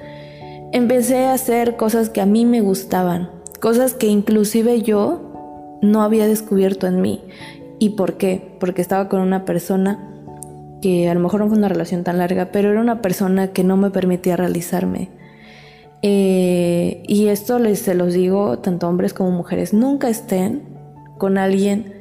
Empecé 0.73 1.25
a 1.25 1.33
hacer 1.33 1.77
cosas 1.77 2.09
que 2.09 2.19
a 2.19 2.25
mí 2.25 2.45
me 2.45 2.59
gustaban, 2.59 3.29
cosas 3.61 3.93
que 3.93 4.07
inclusive 4.07 4.81
yo 4.81 5.79
no 5.81 6.01
había 6.01 6.27
descubierto 6.27 6.87
en 6.87 7.01
mí. 7.01 7.23
¿Y 7.79 7.89
por 7.91 8.17
qué? 8.17 8.55
Porque 8.59 8.81
estaba 8.81 9.07
con 9.09 9.21
una 9.21 9.45
persona 9.45 10.13
que 10.81 11.09
a 11.09 11.13
lo 11.13 11.19
mejor 11.19 11.41
no 11.41 11.47
fue 11.47 11.57
una 11.57 11.69
relación 11.69 12.03
tan 12.03 12.17
larga, 12.17 12.51
pero 12.51 12.71
era 12.71 12.81
una 12.81 13.01
persona 13.01 13.49
que 13.49 13.63
no 13.63 13.77
me 13.77 13.89
permitía 13.89 14.35
realizarme. 14.35 15.09
Eh, 16.01 17.03
y 17.07 17.27
esto 17.27 17.59
les 17.59 17.79
se 17.79 17.95
los 17.95 18.13
digo 18.13 18.59
tanto 18.59 18.87
hombres 18.87 19.13
como 19.13 19.31
mujeres, 19.31 19.73
nunca 19.73 20.09
estén 20.09 20.61
con 21.17 21.37
alguien 21.37 21.93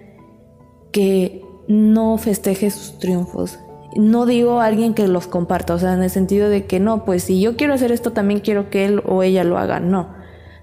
que 0.93 1.43
no 1.69 2.19
festeje 2.19 2.71
sus 2.71 2.99
triunfos. 2.99 3.59
No 3.97 4.27
digo 4.27 4.61
a 4.61 4.67
alguien 4.67 4.93
que 4.93 5.09
los 5.09 5.27
comparta, 5.27 5.75
o 5.75 5.79
sea, 5.79 5.95
en 5.95 6.03
el 6.03 6.11
sentido 6.11 6.51
de 6.51 6.67
que 6.67 6.81
no, 6.81 7.07
pues 7.07 7.23
si 7.23 7.41
yo 7.41 7.57
quiero 7.57 7.73
hacer 7.73 7.93
esto, 7.93 8.13
también 8.13 8.41
quiero 8.41 8.69
que 8.69 8.85
él 8.85 9.03
o 9.07 9.23
ella 9.23 9.43
lo 9.43 9.57
haga, 9.57 9.81
no. 9.81 10.15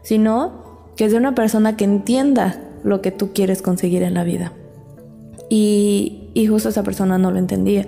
Sino 0.04 0.92
que 0.96 1.10
sea 1.10 1.18
una 1.18 1.34
persona 1.34 1.76
que 1.76 1.86
entienda 1.86 2.62
lo 2.84 3.02
que 3.02 3.10
tú 3.12 3.34
quieres 3.34 3.64
conseguir 3.64 4.04
en 4.04 4.14
la 4.14 4.24
vida. 4.24 4.54
Y, 5.56 6.48
justo 6.50 6.70
esa 6.70 6.82
persona 6.82 7.20
no 7.20 7.30
lo 7.30 7.38
entendía. 7.38 7.86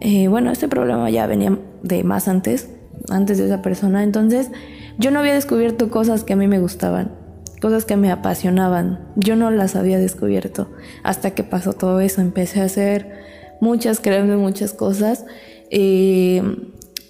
Eh, 0.00 0.28
bueno, 0.28 0.50
este 0.50 0.68
problema 0.68 1.08
ya 1.08 1.26
venía 1.26 1.58
de 1.82 2.04
más 2.04 2.28
antes, 2.28 2.68
antes 3.08 3.38
de 3.38 3.46
esa 3.46 3.62
persona. 3.62 4.02
Entonces, 4.02 4.50
yo 4.98 5.10
no 5.10 5.20
había 5.20 5.32
descubierto 5.32 5.90
cosas 5.90 6.22
que 6.22 6.34
a 6.34 6.36
mí 6.36 6.48
me 6.48 6.58
gustaban 6.58 7.22
cosas 7.62 7.84
que 7.84 7.96
me 7.96 8.10
apasionaban. 8.10 8.98
Yo 9.14 9.36
no 9.36 9.52
las 9.52 9.76
había 9.76 9.96
descubierto 10.00 10.68
hasta 11.04 11.30
que 11.30 11.44
pasó 11.44 11.74
todo 11.74 12.00
eso. 12.00 12.20
Empecé 12.20 12.60
a 12.60 12.64
hacer 12.64 13.12
muchas, 13.60 14.00
créanme, 14.00 14.36
muchas 14.36 14.72
cosas. 14.72 15.24
Eh, 15.70 16.42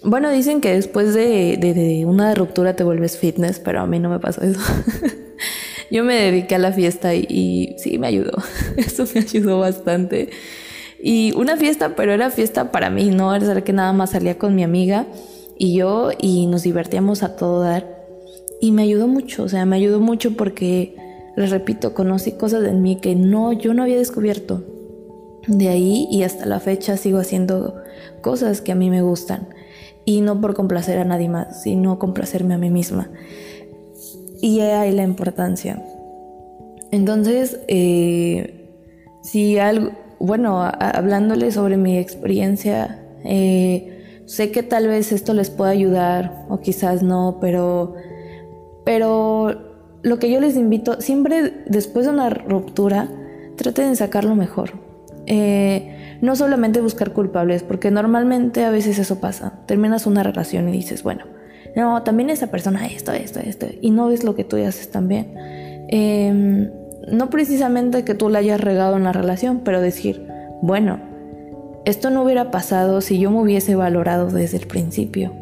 bueno, 0.03 0.29
dicen 0.29 0.61
que 0.61 0.71
después 0.75 1.15
de, 1.15 2.05
una 2.07 2.35
ruptura 2.35 2.75
te 2.75 2.83
vuelves 2.83 3.17
fitness, 3.17 3.59
pero 3.59 3.81
a 3.81 3.87
mí 3.87 3.97
no 3.99 4.09
me 4.09 4.19
pasó 4.19 4.43
eso. 4.43 4.59
Yo 5.93 6.03
me 6.03 6.15
dediqué 6.15 6.55
a 6.55 6.57
la 6.57 6.71
fiesta 6.71 7.13
y, 7.13 7.75
sí, 7.77 7.99
me 7.99 8.07
ayudó. 8.07 8.31
Eso 8.77 9.05
me 9.13 9.21
ayudó 9.21 9.59
bastante. 9.59 10.31
Y 10.99 11.33
una 11.37 11.55
fiesta, 11.55 11.95
pero 11.95 12.13
era 12.13 12.31
fiesta 12.31 12.71
para 12.71 12.89
mí, 12.89 13.11
¿no? 13.11 13.35
Era 13.35 13.63
que 13.63 13.73
nada 13.73 13.93
más 13.93 14.09
salía 14.09 14.39
con 14.39 14.55
mi 14.55 14.63
amiga 14.63 15.05
y 15.55 15.75
yo 15.75 16.09
y 16.19 16.47
nos 16.47 16.63
divertíamos 16.63 17.21
a 17.21 17.35
todo 17.35 17.61
dar. 17.61 18.07
Y 18.59 18.71
me 18.71 18.81
ayudó 18.81 19.07
mucho, 19.07 19.43
o 19.43 19.49
sea, 19.49 19.67
me 19.67 19.75
ayudó 19.75 19.99
mucho 19.99 20.35
porque, 20.35 20.95
les 21.35 21.51
repito, 21.51 21.93
conocí 21.93 22.31
cosas 22.31 22.63
en 22.63 22.81
mí 22.81 22.95
que 22.95 23.13
no, 23.13 23.53
yo 23.53 23.75
no 23.75 23.83
había 23.83 23.97
descubierto. 23.97 24.63
De 25.45 25.69
ahí 25.69 26.07
y 26.09 26.23
hasta 26.23 26.47
la 26.47 26.59
fecha 26.59 26.97
sigo 26.97 27.19
haciendo 27.19 27.75
cosas 28.21 28.61
que 28.61 28.71
a 28.71 28.75
mí 28.75 28.89
me 28.89 29.03
gustan. 29.03 29.47
Y 30.05 30.21
no 30.21 30.41
por 30.41 30.55
complacer 30.55 30.97
a 30.97 31.05
nadie 31.05 31.29
más, 31.29 31.61
sino 31.61 31.99
complacerme 31.99 32.55
a 32.55 32.57
mí 32.57 32.71
misma. 32.71 33.11
Y 34.43 34.59
ahí 34.59 34.91
la 34.91 35.03
importancia. 35.03 35.81
Entonces, 36.91 37.61
eh, 37.69 38.67
si 39.21 39.57
algo, 39.57 39.91
bueno, 40.19 40.61
hablándole 40.61 41.49
sobre 41.53 41.77
mi 41.77 41.97
experiencia, 41.97 42.99
eh, 43.23 44.21
sé 44.25 44.51
que 44.51 44.61
tal 44.61 44.89
vez 44.89 45.13
esto 45.13 45.33
les 45.33 45.49
pueda 45.49 45.71
ayudar 45.71 46.45
o 46.49 46.59
quizás 46.59 47.03
no, 47.03 47.37
pero 47.39 47.95
pero 48.83 49.61
lo 50.01 50.19
que 50.19 50.29
yo 50.29 50.41
les 50.41 50.57
invito, 50.57 50.99
siempre 50.99 51.63
después 51.65 52.05
de 52.05 52.11
una 52.11 52.29
ruptura, 52.29 53.07
traten 53.55 53.91
de 53.91 53.95
sacarlo 53.95 54.35
mejor. 54.35 54.71
Eh, 55.25 56.17
no 56.19 56.35
solamente 56.35 56.81
buscar 56.81 57.13
culpables, 57.13 57.63
porque 57.63 57.91
normalmente 57.91 58.65
a 58.65 58.71
veces 58.71 58.99
eso 58.99 59.21
pasa. 59.21 59.61
Terminas 59.67 60.05
una 60.05 60.21
relación 60.21 60.67
y 60.67 60.73
dices, 60.73 61.01
bueno, 61.01 61.23
no, 61.75 62.03
también 62.03 62.29
esa 62.29 62.47
persona 62.47 62.85
esto, 62.87 63.11
esto, 63.11 63.39
esto, 63.39 63.67
y 63.81 63.91
no 63.91 64.07
ves 64.07 64.23
lo 64.23 64.35
que 64.35 64.43
tú 64.43 64.57
haces 64.57 64.91
también. 64.91 65.33
Em, 65.89 66.69
no 67.07 67.29
precisamente 67.29 68.03
que 68.03 68.15
tú 68.15 68.29
la 68.29 68.39
hayas 68.39 68.61
regado 68.61 68.97
en 68.97 69.03
la 69.03 69.11
relación, 69.11 69.61
pero 69.63 69.81
decir, 69.81 70.27
bueno, 70.61 70.99
esto 71.85 72.09
no 72.09 72.23
hubiera 72.23 72.51
pasado 72.51 73.01
si 73.01 73.19
yo 73.19 73.31
me 73.31 73.41
hubiese 73.41 73.75
valorado 73.75 74.29
desde 74.29 74.57
el 74.57 74.67
principio. 74.67 75.33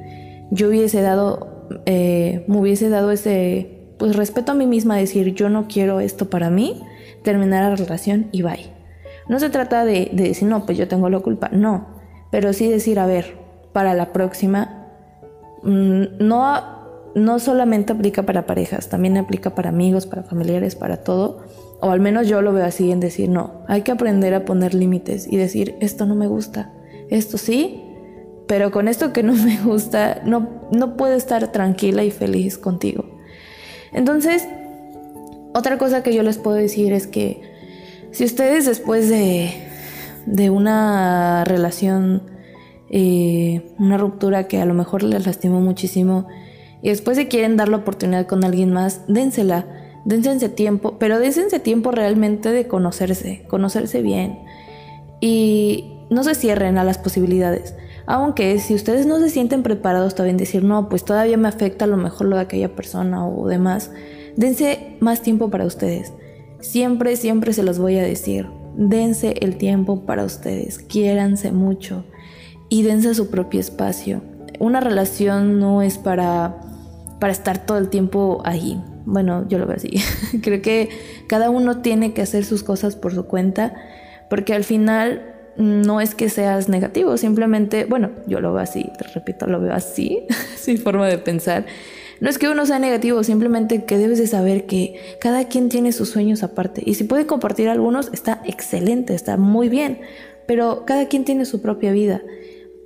Yo 0.50 0.70
hubiese 0.70 1.02
dado 1.02 1.52
eh, 1.86 2.44
me 2.48 2.58
hubiese 2.58 2.90
dado 2.90 3.12
ese 3.12 3.78
pues 3.98 4.16
respeto 4.16 4.52
a 4.52 4.56
mí 4.56 4.66
misma 4.66 4.98
decir 4.98 5.34
yo 5.34 5.50
no 5.50 5.68
quiero 5.68 6.00
esto 6.00 6.30
para 6.30 6.50
mí, 6.50 6.82
terminar 7.24 7.70
la 7.70 7.76
relación 7.76 8.28
y 8.32 8.42
bye. 8.42 8.72
No 9.28 9.40
se 9.40 9.50
trata 9.50 9.86
de, 9.86 10.10
de 10.12 10.24
decir 10.24 10.48
no, 10.48 10.66
pues 10.66 10.78
yo 10.78 10.88
tengo 10.88 11.10
la 11.10 11.20
culpa, 11.20 11.50
no, 11.52 11.88
pero 12.32 12.52
sí 12.54 12.68
decir, 12.68 13.00
a 13.00 13.06
ver, 13.06 13.36
para 13.74 13.94
la 13.94 14.12
próxima, 14.12 14.81
no 15.64 16.82
no 17.16 17.40
solamente 17.40 17.94
aplica 17.94 18.24
para 18.24 18.46
parejas, 18.46 18.90
también 18.90 19.18
aplica 19.18 19.56
para 19.56 19.70
amigos, 19.70 20.06
para 20.06 20.24
familiares, 20.24 20.76
para 20.76 20.98
todo. 20.98 21.44
O 21.80 21.90
al 21.92 22.00
menos 22.00 22.28
yo 22.28 22.42
lo 22.42 22.54
veo 22.54 22.66
así 22.66 22.92
en 22.92 23.00
decir, 23.00 23.30
no, 23.30 23.64
hay 23.68 23.82
que 23.82 23.92
aprender 23.92 24.34
a 24.34 24.46
poner 24.46 24.74
límites 24.74 25.28
y 25.28 25.38
decir, 25.38 25.76
esto 25.82 26.06
no 26.06 26.16
me 26.16 26.28
gusta, 26.28 26.72
esto 27.10 27.38
sí, 27.38 27.84
pero 28.48 28.72
con 28.72 28.88
esto 28.88 29.14
que 29.14 29.24
no 29.24 29.34
me 29.46 29.60
gusta, 29.62 30.22
no, 30.26 30.50
no 30.72 30.96
puedo 30.96 31.14
estar 31.14 31.52
tranquila 31.52 32.04
y 32.04 32.12
feliz 32.12 32.58
contigo. 32.58 33.20
Entonces, 33.94 34.48
otra 35.54 35.78
cosa 35.78 36.04
que 36.04 36.14
yo 36.14 36.24
les 36.24 36.38
puedo 36.38 36.56
decir 36.56 36.94
es 36.94 37.08
que 37.08 37.42
si 38.12 38.24
ustedes 38.24 38.66
después 38.66 39.10
de, 39.10 39.52
de 40.26 40.50
una 40.50 41.44
relación, 41.46 42.22
eh, 42.94 43.74
una 43.80 43.98
ruptura 43.98 44.48
que 44.48 44.62
a 44.62 44.66
lo 44.66 44.74
mejor 44.74 45.02
les 45.02 45.26
lastimó 45.26 45.62
muchísimo, 45.62 46.28
y 46.82 46.90
después 46.90 47.18
si 47.18 47.28
quieren 47.28 47.58
dar 47.58 47.70
la 47.70 47.78
oportunidad 47.78 48.28
con 48.28 48.44
alguien 48.44 48.74
más, 48.74 49.02
dénsela, 49.08 49.66
dénsense 50.04 50.50
tiempo, 50.50 50.98
pero 51.00 51.20
dénsense 51.20 51.60
tiempo 51.60 51.92
realmente 51.92 52.52
de 52.52 52.68
conocerse, 52.68 53.46
conocerse 53.48 54.02
bien. 54.02 54.40
Y 55.22 56.00
no 56.10 56.24
se 56.24 56.36
cierren 56.36 56.78
a 56.78 56.84
las 56.84 56.98
posibilidades. 56.98 57.76
Aunque 58.08 58.60
si 58.60 58.74
ustedes 58.74 59.06
no 59.06 59.20
se 59.20 59.30
sienten 59.30 59.64
preparados 59.64 60.16
todavía 60.16 60.32
en 60.32 60.38
decir, 60.38 60.64
no, 60.64 60.90
pues 60.90 61.06
todavía 61.06 61.38
me 61.38 61.48
afecta 61.48 61.86
a 61.86 61.88
lo 61.88 61.98
mejor 61.98 62.28
lo 62.28 62.36
de 62.36 62.42
aquella 62.42 62.76
persona 62.76 63.26
o 63.28 63.48
demás, 63.48 63.92
dense 64.36 64.98
más 65.00 65.22
tiempo 65.22 65.50
para 65.50 65.66
ustedes. 65.66 66.12
Siempre, 66.60 67.16
siempre 67.16 67.54
se 67.54 67.64
los 67.64 67.80
voy 67.80 67.98
a 68.00 68.04
decir. 68.04 68.48
Dense 68.76 69.36
el 69.42 69.58
tiempo 69.58 70.06
para 70.06 70.24
ustedes, 70.24 70.80
quiéranse 70.80 71.52
mucho 71.52 72.04
y 72.72 72.84
dense 72.84 73.14
su 73.14 73.30
propio 73.30 73.60
espacio. 73.60 74.24
Una 74.58 74.80
relación 74.80 75.60
no 75.60 75.84
es 75.84 76.00
para 76.00 76.56
para 77.22 77.34
estar 77.34 77.68
todo 77.68 77.78
el 77.78 77.90
tiempo 77.90 78.42
ahí. 78.46 78.82
Bueno, 79.06 79.46
yo 79.48 79.60
lo 79.60 79.68
veo 79.68 79.78
así. 79.78 79.92
Creo 80.42 80.64
que 80.64 80.90
cada 81.28 81.52
uno 81.52 81.82
tiene 81.82 82.14
que 82.14 82.24
hacer 82.24 82.44
sus 82.44 82.64
cosas 82.64 82.96
por 82.96 83.14
su 83.14 83.28
cuenta, 83.28 83.76
porque 84.28 84.56
al 84.56 84.64
final 84.64 85.36
no 85.56 86.02
es 86.02 86.16
que 86.16 86.30
seas 86.30 86.68
negativo, 86.68 87.18
simplemente, 87.18 87.86
bueno, 87.86 88.10
yo 88.26 88.40
lo 88.40 88.54
veo 88.54 88.64
así, 88.64 88.90
te 88.98 89.04
repito, 89.14 89.46
lo 89.46 89.60
veo 89.60 89.74
así, 89.74 90.24
sin 90.56 90.80
forma 90.80 91.08
de 91.08 91.20
pensar. 91.20 91.68
No 92.22 92.30
es 92.30 92.40
que 92.40 92.50
uno 92.50 92.66
sea 92.66 92.80
negativo, 92.80 93.24
simplemente 93.24 93.86
que 93.86 93.98
debes 94.00 94.18
de 94.18 94.26
saber 94.26 94.66
que 94.66 94.96
cada 95.20 95.48
quien 95.48 95.70
tiene 95.70 95.92
sus 95.92 96.10
sueños 96.10 96.42
aparte. 96.42 96.82
Y 96.84 96.96
si 96.96 97.04
puede 97.04 97.28
compartir 97.28 97.70
algunos, 97.70 98.10
está 98.14 98.42
excelente, 98.46 99.14
está 99.14 99.38
muy 99.38 99.70
bien. 99.70 100.00
Pero 100.48 100.86
cada 100.86 101.08
quien 101.08 101.24
tiene 101.24 101.46
su 101.46 101.62
propia 101.62 101.92
vida. 101.92 102.22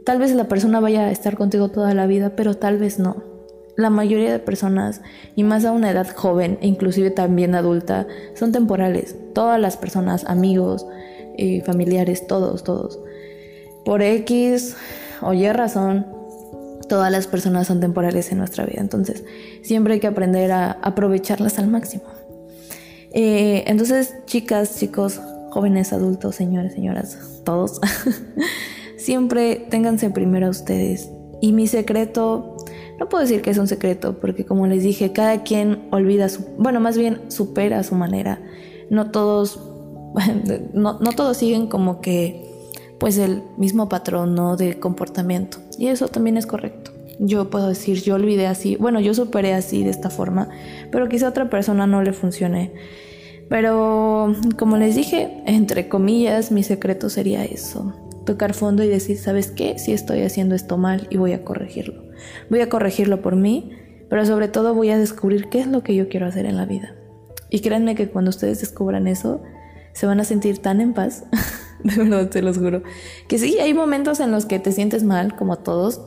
Tal 0.05 0.19
vez 0.19 0.33
la 0.33 0.47
persona 0.47 0.79
vaya 0.79 1.05
a 1.05 1.12
estar 1.12 1.35
contigo 1.35 1.69
toda 1.69 1.93
la 1.93 2.07
vida, 2.07 2.35
pero 2.35 2.55
tal 2.55 2.77
vez 2.77 3.00
no 3.00 3.35
la 3.75 3.89
mayoría 3.89 4.31
de 4.31 4.39
personas, 4.39 5.01
y 5.35 5.43
más 5.43 5.65
a 5.65 5.71
una 5.71 5.91
edad 5.91 6.07
joven 6.15 6.57
e 6.62 6.67
inclusive 6.67 7.12
también 7.12 7.55
adulta, 7.55 8.07
son 8.33 8.51
temporales. 8.51 9.15
Todas 9.33 9.59
las 9.59 9.77
personas, 9.77 10.24
amigos, 10.25 10.85
eh, 11.38 11.62
familiares, 11.62 12.25
todos, 12.27 12.63
todos. 12.63 13.00
Por 13.83 14.01
X 14.01 14.75
o 15.21 15.33
Y 15.33 15.51
razón, 15.51 16.07
todas 16.88 17.12
las 17.12 17.27
personas 17.27 17.67
son 17.67 17.79
temporales 17.79 18.31
en 18.31 18.38
nuestra 18.38 18.65
vida. 18.65 18.79
Entonces, 18.79 19.25
siempre 19.62 19.95
hay 19.95 20.00
que 20.00 20.07
aprender 20.07 20.51
a 20.51 20.71
aprovecharlas 20.71 21.59
al 21.59 21.67
máximo. 21.67 22.05
Eh, 23.12 23.63
entonces, 23.67 24.13
chicas, 24.25 24.79
chicos, 24.79 25.19
jóvenes, 25.50 25.93
adultos, 25.93 26.35
señores, 26.35 26.74
señoras, 26.74 27.17
todos, 27.43 27.79
siempre 29.05 29.67
ténganse 29.69 30.09
primero 30.09 30.47
a 30.47 30.50
ustedes. 30.50 31.12
Y 31.39 31.51
mi 31.51 31.67
secreto 31.67 32.57
no 33.00 33.07
puedo 33.07 33.22
decir 33.22 33.44
que 33.44 33.51
es 33.51 33.57
un 33.59 33.68
secreto, 33.68 34.20
porque 34.20 34.46
como 34.46 34.65
les 34.65 34.81
dije, 34.81 35.11
cada 35.11 35.44
quien 35.44 35.87
olvida 35.91 36.27
su, 36.27 36.44
bueno, 36.57 36.79
más 36.79 36.98
bien 36.98 37.22
supera 37.27 37.83
su 37.83 37.94
manera. 37.94 38.41
No 38.89 39.11
todos, 39.11 39.59
no, 40.74 40.98
todos 41.15 41.37
siguen 41.37 41.68
como 41.68 42.01
que, 42.01 42.44
pues 43.00 43.20
el 43.20 43.44
mismo 43.57 43.89
patrón, 43.89 44.33
¿no? 44.33 44.57
De 44.57 44.79
comportamiento. 44.79 45.59
Y 45.77 45.87
eso 45.87 46.07
también 46.07 46.37
es 46.37 46.48
correcto. 46.48 46.91
Yo 47.20 47.51
puedo 47.51 47.70
decir, 47.70 48.01
yo 48.01 48.15
olvidé 48.15 48.48
así, 48.48 48.75
bueno, 48.75 49.00
yo 49.00 49.13
superé 49.13 49.53
así 49.53 49.83
de 49.83 49.91
esta 49.91 50.09
forma, 50.09 50.50
pero 50.91 51.07
quizá 51.07 51.27
a 51.27 51.29
otra 51.29 51.50
persona 51.50 51.85
no 51.85 52.01
le 52.01 52.11
funcione. 52.11 52.74
Pero 53.50 54.33
como 54.57 54.77
les 54.77 54.96
dije, 54.96 55.44
entre 55.46 55.87
comillas, 55.87 56.51
mi 56.51 56.63
secreto 56.63 57.09
sería 57.09 57.46
eso. 57.46 57.94
Tocar 58.25 58.53
fondo 58.53 58.83
y 58.83 58.88
decir, 58.88 59.18
¿sabes 59.18 59.51
qué? 59.51 59.77
Si 59.77 59.94
estoy 59.94 60.24
haciendo 60.24 60.55
esto 60.55 60.77
mal 60.77 61.07
y 61.09 61.18
voy 61.18 61.33
a 61.33 61.44
corregirlo. 61.44 62.03
Voy 62.50 62.61
a 62.61 62.70
corregirlo 62.70 63.22
por 63.22 63.35
mí, 63.35 63.72
pero 64.09 64.25
sobre 64.25 64.48
todo 64.48 64.74
voy 64.74 64.90
a 64.90 64.98
descubrir 64.98 65.50
qué 65.50 65.59
es 65.59 65.68
lo 65.68 65.83
que 65.83 65.96
yo 65.96 66.09
quiero 66.09 66.25
hacer 66.25 66.46
en 66.46 66.57
la 66.57 66.66
vida. 66.66 66.96
Y 67.50 67.59
créanme 67.59 67.96
que 67.96 68.09
cuando 68.09 68.29
ustedes 68.29 68.59
descubran 68.59 69.07
eso, 69.07 69.42
se 69.94 70.05
van 70.05 70.20
a 70.20 70.25
sentir 70.25 70.57
tan 70.59 70.81
en 70.81 70.94
paz, 70.94 71.24
de 71.83 71.96
verdad 71.96 72.29
se 72.29 72.42
los 72.42 72.57
juro, 72.57 72.83
que 73.27 73.38
sí, 73.38 73.59
hay 73.59 73.74
momentos 73.74 74.20
en 74.20 74.31
los 74.31 74.46
que 74.46 74.59
te 74.59 74.72
sientes 74.72 75.03
mal, 75.03 75.35
como 75.35 75.57
todos, 75.57 76.01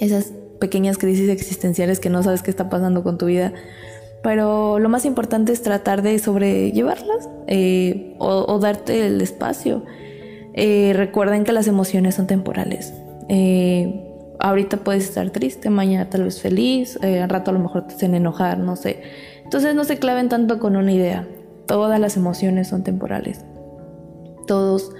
esas 0.00 0.32
pequeñas 0.58 0.98
crisis 0.98 1.28
existenciales 1.28 2.00
que 2.00 2.10
no 2.10 2.22
sabes 2.22 2.42
qué 2.42 2.50
está 2.50 2.68
pasando 2.70 3.04
con 3.04 3.18
tu 3.18 3.26
vida, 3.26 3.52
pero 4.24 4.78
lo 4.78 4.88
más 4.88 5.04
importante 5.04 5.52
es 5.52 5.62
tratar 5.62 6.00
de 6.00 6.18
sobrellevarlas 6.18 7.28
eh, 7.46 8.16
o, 8.18 8.58
darte 8.58 9.06
el 9.06 9.20
espacio. 9.20 9.84
Eh, 10.54 10.92
recuerden 10.94 11.44
que 11.44 11.52
las 11.52 11.66
emociones 11.66 12.14
son 12.14 12.26
temporales. 12.26 12.94
Eh, 13.28 14.02
ahorita 14.38 14.78
puedes 14.78 15.04
estar 15.04 15.30
triste, 15.30 15.68
mañana 15.68 16.08
tal 16.08 16.24
vez 16.24 16.40
feliz, 16.40 16.98
eh, 17.02 17.20
al 17.20 17.28
rato 17.28 17.50
a 17.50 17.54
lo 17.54 17.60
mejor 17.60 17.86
te 17.86 17.94
hacen 17.94 18.14
enojar, 18.14 18.58
no 18.58 18.76
sé. 18.76 19.02
Entonces 19.42 19.74
no 19.74 19.84
se 19.84 19.98
claven 19.98 20.28
tanto 20.28 20.58
con 20.60 20.76
una 20.76 20.92
idea. 20.92 21.26
Todas 21.66 21.98
las 21.98 22.16
emociones 22.16 22.68
son 22.68 22.84
temporales. 22.84 23.44
Todos, 24.46 24.92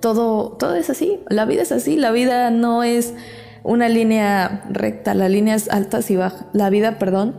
todo, 0.00 0.52
todo 0.52 0.76
es 0.76 0.90
así. 0.90 1.20
La 1.28 1.44
vida 1.44 1.62
es 1.62 1.72
así. 1.72 1.96
La 1.96 2.12
vida 2.12 2.50
no 2.50 2.82
es 2.82 3.14
una 3.62 3.88
línea 3.88 4.64
recta. 4.70 5.14
La 5.14 5.28
línea 5.28 5.54
es 5.54 5.68
altas 5.70 6.10
y 6.10 6.16
bajas. 6.16 6.46
La 6.52 6.70
vida, 6.70 6.98
perdón, 6.98 7.34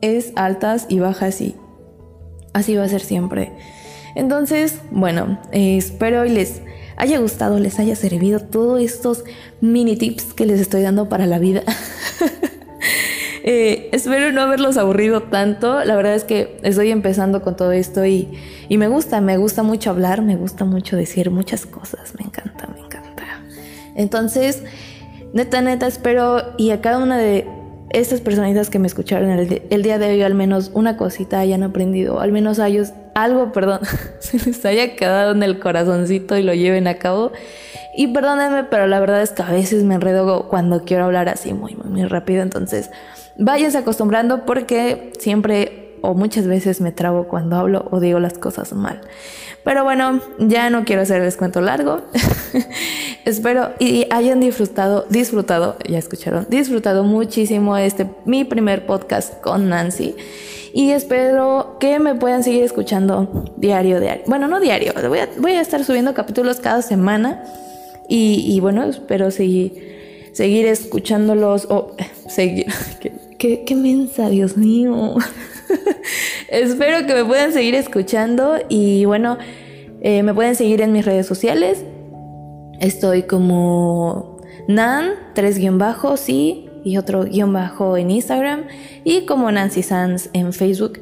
es 0.00 0.32
altas 0.36 0.86
y 0.88 0.98
bajas 0.98 1.40
y 1.40 1.56
así 2.52 2.76
va 2.76 2.84
a 2.84 2.88
ser 2.88 3.00
siempre. 3.00 3.52
Entonces, 4.14 4.78
bueno, 4.90 5.38
espero 5.52 6.24
y 6.24 6.30
les 6.30 6.62
haya 6.96 7.18
gustado, 7.18 7.58
les 7.58 7.78
haya 7.78 7.96
servido 7.96 8.40
todos 8.40 8.80
estos 8.80 9.24
mini 9.60 9.96
tips 9.96 10.34
que 10.34 10.46
les 10.46 10.60
estoy 10.60 10.82
dando 10.82 11.08
para 11.08 11.26
la 11.26 11.38
vida. 11.38 11.62
Eh, 13.46 13.90
espero 13.92 14.32
no 14.32 14.40
haberlos 14.40 14.78
aburrido 14.78 15.24
tanto. 15.24 15.84
La 15.84 15.96
verdad 15.96 16.14
es 16.14 16.24
que 16.24 16.56
estoy 16.62 16.90
empezando 16.90 17.42
con 17.42 17.56
todo 17.56 17.72
esto 17.72 18.06
y, 18.06 18.30
y, 18.70 18.78
me 18.78 18.88
gusta, 18.88 19.20
me 19.20 19.36
gusta 19.36 19.62
mucho 19.62 19.90
hablar, 19.90 20.22
me 20.22 20.34
gusta 20.34 20.64
mucho 20.64 20.96
decir 20.96 21.30
muchas 21.30 21.66
cosas. 21.66 22.14
Me 22.18 22.24
encanta, 22.24 22.66
me 22.68 22.80
encanta. 22.80 23.04
Entonces, 23.94 24.62
neta, 25.32 25.60
neta, 25.60 25.86
espero 25.86 26.54
y 26.56 26.70
a 26.70 26.80
cada 26.80 26.98
una 26.98 27.18
de 27.18 27.46
estas 27.90 28.20
personitas 28.20 28.70
que 28.70 28.78
me 28.78 28.86
escucharon 28.86 29.30
el, 29.30 29.82
día 29.82 29.98
de 29.98 30.10
hoy 30.10 30.22
al 30.22 30.34
menos 30.34 30.70
una 30.74 30.96
cosita 30.96 31.38
hayan 31.38 31.62
aprendido, 31.62 32.20
al 32.20 32.32
menos 32.32 32.58
a 32.58 32.68
ellos 32.68 32.92
algo, 33.14 33.52
perdón, 33.52 33.80
se 34.18 34.38
les 34.38 34.64
haya 34.64 34.96
quedado 34.96 35.32
en 35.32 35.42
el 35.42 35.58
corazoncito 35.58 36.36
y 36.36 36.42
lo 36.42 36.54
lleven 36.54 36.86
a 36.86 36.94
cabo. 36.98 37.32
Y 37.96 38.08
perdónenme, 38.08 38.64
pero 38.64 38.86
la 38.86 38.98
verdad 38.98 39.22
es 39.22 39.30
que 39.30 39.42
a 39.42 39.50
veces 39.50 39.84
me 39.84 39.94
enredo 39.94 40.48
cuando 40.48 40.84
quiero 40.84 41.04
hablar 41.04 41.28
así 41.28 41.52
muy, 41.54 41.76
muy, 41.76 41.88
muy 41.88 42.04
rápido. 42.04 42.42
Entonces, 42.42 42.90
váyanse 43.36 43.78
acostumbrando 43.78 44.44
porque 44.44 45.12
siempre 45.18 45.83
o 46.04 46.14
muchas 46.14 46.46
veces 46.46 46.82
me 46.82 46.92
trabo 46.92 47.28
cuando 47.28 47.56
hablo 47.56 47.88
o 47.90 47.98
digo 47.98 48.20
las 48.20 48.34
cosas 48.34 48.74
mal. 48.74 49.00
Pero 49.64 49.82
bueno, 49.84 50.20
ya 50.38 50.68
no 50.68 50.84
quiero 50.84 51.00
hacer 51.00 51.18
el 51.18 51.24
descuento 51.24 51.62
largo. 51.62 52.02
Espero 53.24 53.70
y 53.78 54.06
hayan 54.10 54.38
disfrutado, 54.38 55.06
disfrutado, 55.08 55.78
ya 55.88 55.98
escucharon, 55.98 56.46
disfrutado 56.50 57.04
muchísimo 57.04 57.78
este 57.78 58.06
mi 58.26 58.44
primer 58.44 58.84
podcast 58.84 59.40
con 59.40 59.70
Nancy. 59.70 60.14
Y 60.74 60.90
espero 60.90 61.78
que 61.80 61.98
me 62.00 62.14
puedan 62.16 62.42
seguir 62.42 62.64
escuchando 62.64 63.44
diario, 63.56 63.98
diario. 63.98 64.24
Bueno, 64.26 64.46
no 64.46 64.60
diario, 64.60 64.92
voy 65.08 65.20
a, 65.20 65.28
voy 65.38 65.52
a 65.52 65.62
estar 65.62 65.84
subiendo 65.84 66.12
capítulos 66.12 66.60
cada 66.60 66.82
semana. 66.82 67.44
Y, 68.06 68.60
bueno, 68.60 68.84
espero 68.84 69.30
seguir, 69.30 70.30
seguir 70.34 70.66
escuchándolos 70.66 71.66
o 71.70 71.96
seguir. 72.28 72.66
¿Qué, 73.00 73.12
qué, 73.38 73.64
qué 73.64 73.74
mensa, 73.74 74.28
Dios 74.28 74.58
mío. 74.58 75.14
Espero 76.54 77.04
que 77.04 77.14
me 77.14 77.24
puedan 77.24 77.52
seguir 77.52 77.74
escuchando 77.74 78.58
y 78.68 79.06
bueno, 79.06 79.38
eh, 80.00 80.22
me 80.22 80.32
pueden 80.32 80.54
seguir 80.54 80.82
en 80.82 80.92
mis 80.92 81.04
redes 81.04 81.26
sociales. 81.26 81.84
Estoy 82.78 83.24
como 83.24 84.36
Nan, 84.68 85.14
3 85.34 85.58
guion 85.58 85.78
bajo, 85.78 86.16
sí, 86.16 86.70
y 86.84 86.96
otro 86.96 87.24
guion 87.24 87.52
bajo 87.52 87.96
en 87.96 88.12
Instagram 88.12 88.66
y 89.02 89.26
como 89.26 89.50
Nancy 89.50 89.82
Sanz 89.82 90.30
en 90.32 90.52
Facebook. 90.52 91.00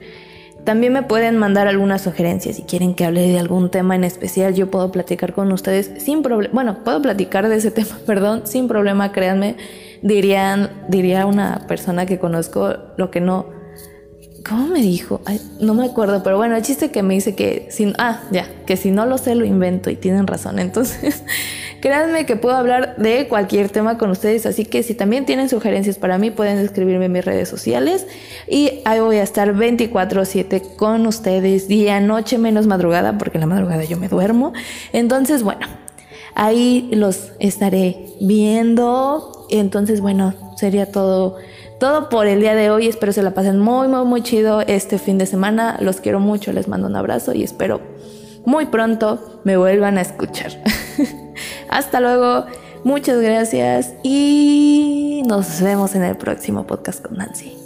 También 0.64 0.94
me 0.94 1.02
pueden 1.02 1.36
mandar 1.36 1.68
algunas 1.68 2.00
sugerencias 2.00 2.56
si 2.56 2.62
quieren 2.62 2.94
que 2.94 3.04
hable 3.04 3.28
de 3.28 3.38
algún 3.38 3.70
tema 3.70 3.94
en 3.94 4.04
especial. 4.04 4.54
Yo 4.54 4.70
puedo 4.70 4.90
platicar 4.90 5.34
con 5.34 5.52
ustedes 5.52 5.92
sin 5.98 6.22
problema. 6.22 6.54
Bueno, 6.54 6.78
puedo 6.82 7.02
platicar 7.02 7.50
de 7.50 7.56
ese 7.56 7.70
tema, 7.72 7.98
perdón, 8.06 8.46
sin 8.46 8.68
problema, 8.68 9.12
créanme. 9.12 9.56
Dirían, 10.00 10.70
diría 10.88 11.26
una 11.26 11.66
persona 11.68 12.06
que 12.06 12.18
conozco 12.18 12.74
lo 12.96 13.10
que 13.10 13.20
no. 13.20 13.61
¿Cómo 14.48 14.68
me 14.68 14.80
dijo? 14.80 15.20
no 15.60 15.74
me 15.74 15.86
acuerdo, 15.86 16.22
pero 16.22 16.36
bueno, 16.36 16.56
el 16.56 16.62
chiste 16.62 16.90
que 16.90 17.02
me 17.02 17.14
dice 17.14 17.34
que 17.34 17.68
si, 17.70 17.92
ah, 17.98 18.22
ya, 18.30 18.46
que 18.66 18.76
si 18.76 18.90
no 18.90 19.06
lo 19.06 19.18
sé 19.18 19.34
lo 19.34 19.44
invento 19.44 19.90
y 19.90 19.96
tienen 19.96 20.26
razón. 20.26 20.58
Entonces, 20.58 21.22
Créanme 21.82 22.26
que 22.26 22.36
puedo 22.36 22.54
hablar 22.54 22.94
de 22.96 23.26
cualquier 23.26 23.68
tema 23.68 23.98
con 23.98 24.08
ustedes, 24.12 24.46
así 24.46 24.64
que 24.64 24.84
si 24.84 24.94
también 24.94 25.26
tienen 25.26 25.48
sugerencias 25.48 25.98
para 25.98 26.16
mí, 26.16 26.30
pueden 26.30 26.58
escribirme 26.58 27.06
en 27.06 27.12
mis 27.12 27.24
redes 27.24 27.48
sociales 27.48 28.06
y 28.48 28.82
ahí 28.84 29.00
voy 29.00 29.16
a 29.16 29.24
estar 29.24 29.52
24/7 29.52 30.76
con 30.76 31.04
ustedes, 31.08 31.66
día, 31.66 31.98
noche, 31.98 32.38
menos 32.38 32.68
madrugada, 32.68 33.18
porque 33.18 33.38
en 33.38 33.40
la 33.40 33.46
madrugada 33.48 33.82
yo 33.82 33.96
me 33.96 34.06
duermo. 34.06 34.52
Entonces, 34.92 35.42
bueno, 35.42 35.66
ahí 36.36 36.88
los 36.92 37.32
estaré 37.40 38.06
viendo. 38.20 39.48
Entonces, 39.50 40.00
bueno, 40.00 40.34
sería 40.56 40.86
todo 40.86 41.38
todo 41.82 42.08
por 42.08 42.28
el 42.28 42.38
día 42.38 42.54
de 42.54 42.70
hoy. 42.70 42.86
Espero 42.86 43.12
se 43.12 43.24
la 43.24 43.34
pasen 43.34 43.58
muy, 43.58 43.88
muy, 43.88 44.04
muy 44.04 44.22
chido 44.22 44.60
este 44.60 45.00
fin 45.00 45.18
de 45.18 45.26
semana. 45.26 45.78
Los 45.80 46.00
quiero 46.00 46.20
mucho, 46.20 46.52
les 46.52 46.68
mando 46.68 46.86
un 46.86 46.94
abrazo 46.94 47.34
y 47.34 47.42
espero 47.42 47.80
muy 48.44 48.66
pronto 48.66 49.40
me 49.42 49.56
vuelvan 49.56 49.98
a 49.98 50.02
escuchar. 50.02 50.52
Hasta 51.68 51.98
luego, 51.98 52.46
muchas 52.84 53.20
gracias 53.20 53.94
y 54.04 55.24
nos 55.26 55.60
vemos 55.60 55.96
en 55.96 56.04
el 56.04 56.16
próximo 56.16 56.68
podcast 56.68 57.04
con 57.04 57.16
Nancy. 57.16 57.61